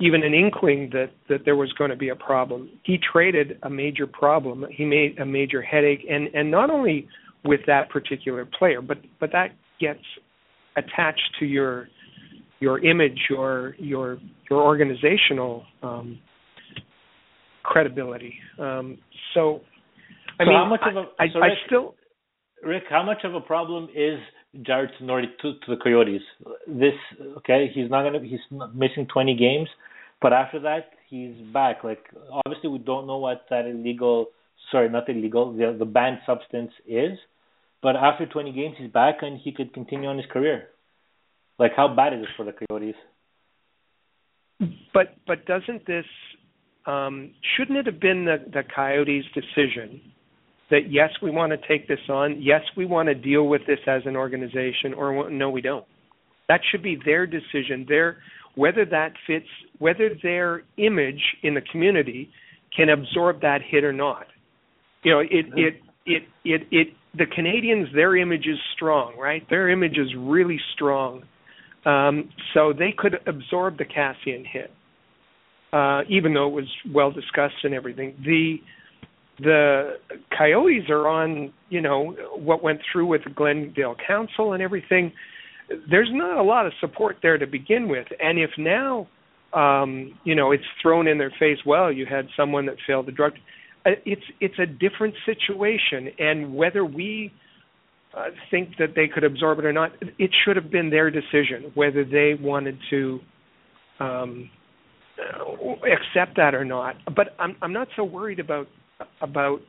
[0.00, 3.70] even an inkling that that there was going to be a problem, he traded a
[3.70, 4.64] major problem.
[4.70, 7.08] He made a major headache, and and not only
[7.44, 9.48] with that particular player, but but that
[9.80, 10.00] gets
[10.76, 11.88] attached to your
[12.60, 14.18] your image, your your
[14.50, 16.18] your organizational um,
[17.62, 18.34] credibility.
[18.58, 18.98] Um,
[19.34, 19.60] so,
[20.38, 21.94] I so mean, how much of a I, so Rick, I still
[22.62, 24.18] Rick, how much of a problem is
[24.62, 26.22] Jarred Tinordi to, to the Coyotes?
[26.66, 26.94] This
[27.38, 28.40] okay, he's not gonna he's
[28.74, 29.68] missing 20 games,
[30.22, 31.84] but after that he's back.
[31.84, 32.04] Like
[32.46, 34.28] obviously we don't know what that illegal,
[34.70, 37.18] sorry, not illegal, the the banned substance is,
[37.84, 40.68] but after 20 games he's back and he could continue on his career.
[41.58, 42.96] Like how bad is this for the Coyotes?
[44.92, 46.06] But but doesn't this
[46.86, 50.00] um, shouldn't it have been the, the Coyotes' decision
[50.70, 53.78] that yes, we want to take this on, yes, we want to deal with this
[53.86, 55.84] as an organization, or no, we don't.
[56.48, 57.84] That should be their decision.
[57.86, 58.18] Their
[58.54, 59.46] whether that fits,
[59.78, 62.30] whether their image in the community
[62.74, 64.26] can absorb that hit or not.
[65.02, 65.74] You know, it it
[66.06, 69.42] it it it the Canadiens, their image is strong, right?
[69.50, 71.22] Their image is really strong,
[71.86, 74.70] um, so they could absorb the Kassian hit
[75.74, 78.14] uh, even though it was well discussed and everything.
[78.24, 78.56] The
[79.40, 79.94] the
[80.38, 85.12] Coyotes are on, you know, what went through with Glendale Council and everything.
[85.90, 89.08] There's not a lot of support there to begin with, and if now,
[89.52, 93.12] um, you know, it's thrown in their face, well, you had someone that failed the
[93.12, 93.32] drug.
[93.86, 97.32] Uh, It's it's a different situation, and whether we
[98.16, 101.72] uh, think that they could absorb it or not, it should have been their decision
[101.74, 103.20] whether they wanted to
[104.00, 104.50] um,
[105.84, 106.96] accept that or not.
[107.14, 108.68] But I'm I'm not so worried about
[109.20, 109.60] about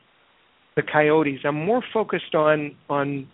[0.76, 1.40] the Coyotes.
[1.44, 3.28] I'm more focused on on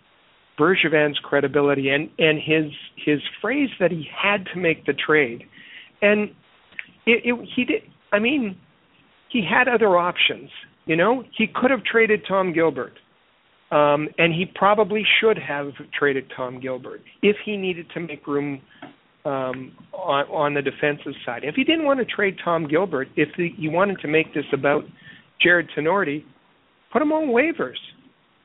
[0.59, 5.43] Bergevin's credibility and and his his phrase that he had to make the trade,
[6.01, 6.29] and
[7.05, 7.81] it, it he did.
[8.11, 8.57] I mean,
[9.29, 10.49] he had other options.
[10.85, 12.93] You know, he could have traded Tom Gilbert.
[13.71, 18.61] Um, and he probably should have traded Tom Gilbert if he needed to make room
[19.25, 21.43] um, on, on the defensive side.
[21.43, 24.45] If he didn't want to trade Tom Gilbert, if the, he wanted to make this
[24.53, 24.83] about
[25.41, 26.23] Jarred Tinordi,
[26.91, 27.79] put him on waivers.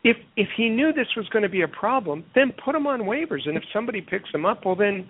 [0.05, 3.01] If if he knew this was going to be a problem, then put him on
[3.01, 3.47] waivers.
[3.47, 5.09] And if somebody picks him up, well then,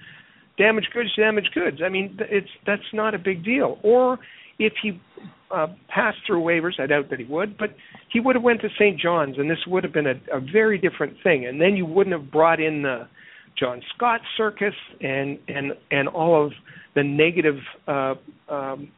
[0.57, 1.79] damage goods, damage goods.
[1.85, 3.79] I mean, it's that's not a big deal.
[3.85, 4.19] Or
[4.59, 5.01] if he
[5.51, 7.71] uh, passed through waivers, I doubt that he would, but
[8.13, 8.99] he would have went to St.
[9.01, 11.47] John's, and this would have been a, a very different thing.
[11.47, 13.09] And then you wouldn't have brought in the
[13.59, 16.53] John Scott circus and and and all of
[16.95, 17.57] the negative
[17.87, 18.15] uh,
[18.49, 18.91] um,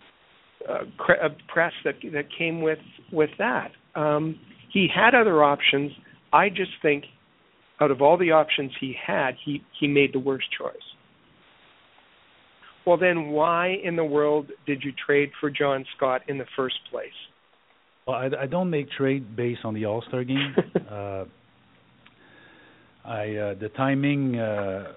[0.69, 2.79] uh, uh, press that that came with
[3.13, 3.71] with that.
[3.95, 4.39] Um,
[4.73, 5.93] he had other options.
[6.33, 7.05] I just think
[7.81, 10.75] out of all the options he had, he he made the worst choice.
[12.87, 16.77] Well, then why in the world did you trade for John Scott in the first
[16.91, 17.09] place?
[18.07, 20.55] Well, I, I don't make trade based on the All Star game.
[20.91, 21.25] uh,
[23.05, 24.93] I uh, the timing uh,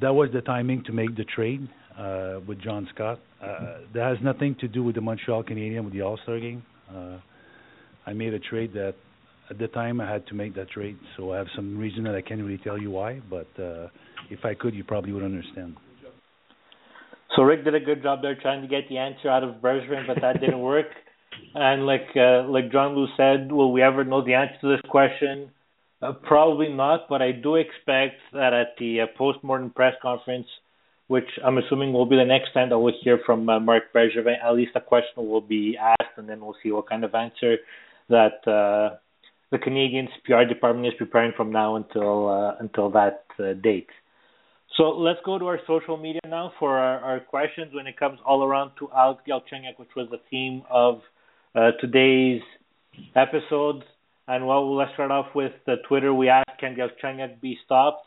[0.00, 1.68] that was the timing to make the trade
[1.98, 3.20] uh, with John Scott.
[3.42, 6.62] Uh, that has nothing to do with the Montreal Canadiens with the All Star game.
[6.94, 7.18] Uh,
[8.06, 8.94] I made a trade that
[9.50, 12.14] at the time I had to make that trade, so I have some reason that
[12.14, 13.20] I can't really tell you why.
[13.28, 13.88] But uh,
[14.30, 15.76] if I could, you probably would understand.
[17.34, 20.06] So Rick did a good job there trying to get the answer out of Bergevin,
[20.06, 20.86] but that didn't work.
[21.54, 24.80] And like uh, like John Lu said, will we ever know the answer to this
[24.88, 25.50] question?
[26.02, 30.46] Uh, probably not, but I do expect that at the uh, post-mortem press conference,
[31.06, 34.36] which I'm assuming will be the next time that we'll hear from uh, Marc Bergevin,
[34.44, 37.56] at least a question will be asked, and then we'll see what kind of answer
[38.08, 38.96] that uh,
[39.50, 43.88] the Canadiens PR department is preparing from now until uh, until that uh, date.
[44.76, 48.18] So let's go to our social media now for our, our questions when it comes
[48.24, 51.00] all around to Alex Galchenyuk, which was the theme of
[51.54, 52.40] uh, today's
[53.14, 53.84] episode.
[54.26, 56.14] And well, let's start off with the Twitter.
[56.14, 58.06] We asked, can Galchenyuk be stopped?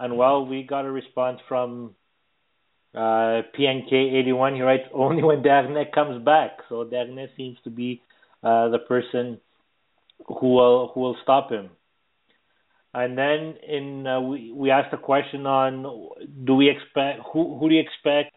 [0.00, 1.94] And well, we got a response from
[2.94, 4.56] uh, PNK81.
[4.56, 6.52] He writes, only when Darnay comes back.
[6.68, 8.02] So Darnay seems to be
[8.42, 9.38] uh, the person
[10.26, 11.70] who will who will stop him.
[12.92, 16.08] And then in uh, we we asked a question on
[16.44, 18.34] do we expect who who do you expect?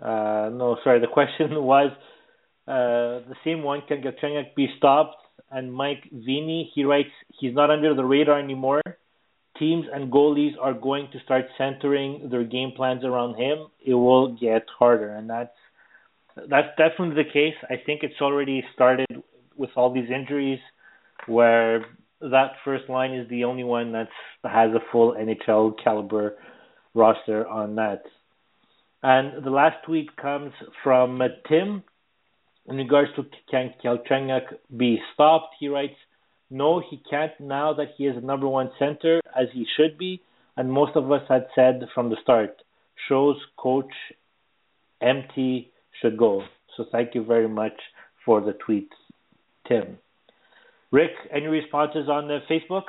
[0.00, 1.00] Uh, no, sorry.
[1.00, 1.90] The question was
[2.68, 3.82] uh, the same one.
[3.88, 5.16] Can Galchenyuk be stopped?
[5.50, 7.10] And Mike Vini he writes
[7.40, 8.82] he's not under the radar anymore.
[9.58, 13.66] Teams and goalies are going to start centering their game plans around him.
[13.84, 15.56] It will get harder, and that's
[16.48, 17.54] that's definitely the case.
[17.68, 19.24] I think it's already started
[19.56, 20.60] with all these injuries,
[21.26, 21.84] where
[22.20, 24.08] that first line is the only one that
[24.44, 26.36] has a full NHL caliber
[26.94, 28.02] roster on that.
[29.02, 30.52] And the last tweet comes
[30.82, 31.84] from Tim
[32.66, 35.54] in regards to can Galchenyuk be stopped.
[35.60, 35.96] He writes,
[36.50, 40.20] "No, he can't now that he is a number one center as he should be,
[40.56, 42.62] and most of us had said from the start.
[43.08, 43.94] Shows coach
[45.00, 46.42] empty should go."
[46.76, 47.78] So thank you very much
[48.24, 48.92] for the tweet,
[49.66, 49.98] Tim.
[50.90, 52.84] Rick, any responses on the Facebook?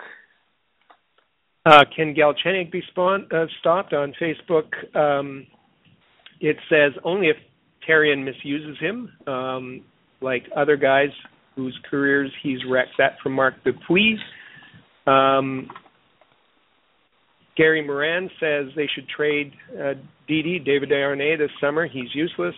[1.66, 4.72] Uh, can Galchenyuk be spawn, uh, stopped on Facebook?
[4.96, 5.46] Um,
[6.40, 7.36] it says only if
[7.88, 9.82] Therrien misuses him, um,
[10.22, 11.10] like other guys
[11.56, 12.92] whose careers he's wrecked.
[12.98, 14.20] That from Mark Dupuis.
[15.06, 15.70] Um,
[17.58, 19.96] Gary Moran says they should trade uh,
[20.30, 21.88] Didi, David Desharnais, this summer.
[21.88, 22.56] He's useless.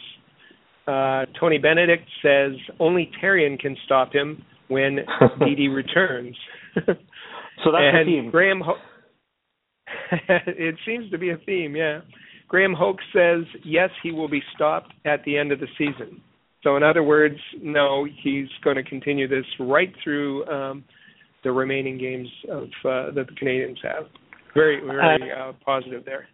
[0.88, 5.00] Uh, Tony Benedict says only Therrien can stop him when
[5.46, 6.36] Didi returns.
[6.76, 8.32] so that's and the theme.
[8.32, 8.76] Graham, Ho-
[10.48, 12.00] it seems to be a theme, yeah.
[12.48, 16.22] Graham Hoke says yes, he will be stopped at the end of the season.
[16.64, 20.84] So in other words, no, he's going to continue this right through um,
[21.44, 24.06] the remaining games of uh, that the Canadiens have.
[24.54, 26.28] Very, very uh, positive there.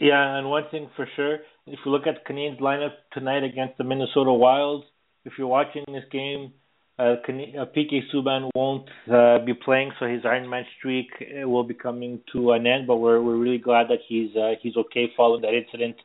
[0.00, 1.34] Yeah, and one thing for sure,
[1.66, 4.84] if you look at the Canadiens lineup tonight against the Minnesota Wilds,
[5.24, 6.52] if you're watching this game,
[6.98, 11.62] uh, uh, PK Subban won't uh, be playing, so his Iron Man streak uh, will
[11.62, 12.86] be coming to an end.
[12.86, 15.96] But we're we're really glad that he's uh, he's okay following that incident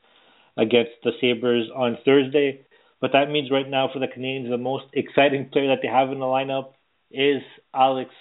[0.58, 2.62] against the Sabres on Thursday.
[3.02, 6.12] But that means right now for the Canadiens, the most exciting player that they have
[6.12, 6.74] in the lineup
[7.12, 7.41] is
[7.74, 8.12] Alex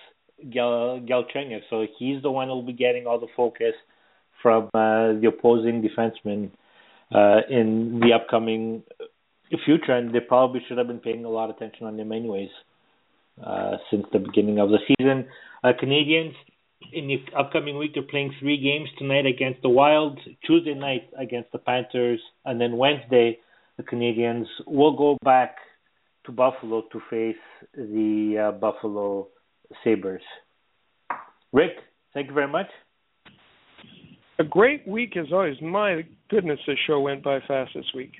[0.50, 1.60] Gal- Galchenyuk.
[1.70, 3.74] So he's the one who will be getting all the focus
[4.42, 6.50] from uh, the opposing defenseman
[7.14, 8.82] uh, in the upcoming
[9.64, 12.50] future, and they probably should have been paying a lot of attention on him anyways
[13.44, 15.26] uh, since the beginning of the season.
[15.64, 16.34] Uh, Canadiens
[16.92, 21.52] in the upcoming week they're playing three games tonight against the Wild, Tuesday night against
[21.52, 23.38] the Panthers, and then Wednesday
[23.76, 25.56] the Canadiens will go back
[26.26, 27.36] to Buffalo to face
[27.74, 29.28] the uh, Buffalo
[29.82, 30.22] Sabres.
[31.52, 31.72] Rick,
[32.14, 32.66] thank you very much.
[34.38, 35.60] A great week as always.
[35.60, 38.12] My goodness, this show went by fast this week.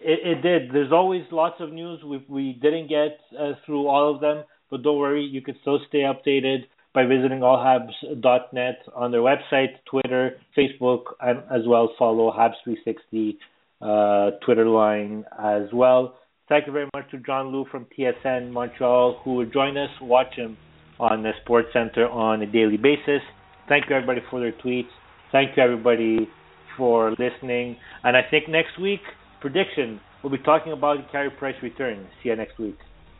[0.00, 0.72] It, it did.
[0.72, 2.02] There's always lots of news.
[2.04, 5.80] We we didn't get uh, through all of them, but don't worry, you can still
[5.88, 13.36] stay updated by visiting allhabs.net on their website, Twitter, Facebook, and as well follow Habs360
[13.80, 16.16] uh, Twitter line as well.
[16.48, 19.90] Thank you very much to John Lu from TSN Montreal who will join us.
[20.00, 20.56] Watch him
[20.98, 23.22] on the Sports Center on a daily basis.
[23.68, 24.90] Thank you everybody for their tweets.
[25.30, 26.28] Thank you everybody
[26.76, 27.76] for listening.
[28.02, 29.00] And I think next week
[29.40, 30.00] prediction.
[30.22, 32.06] We'll be talking about Carey Price return.
[32.22, 32.76] See you next week.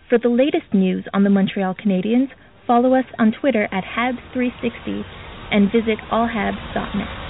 [0.09, 2.29] For the latest news on the Montreal Canadiens,
[2.67, 5.05] follow us on Twitter at Habs360
[5.53, 7.30] and visit allhabs.net.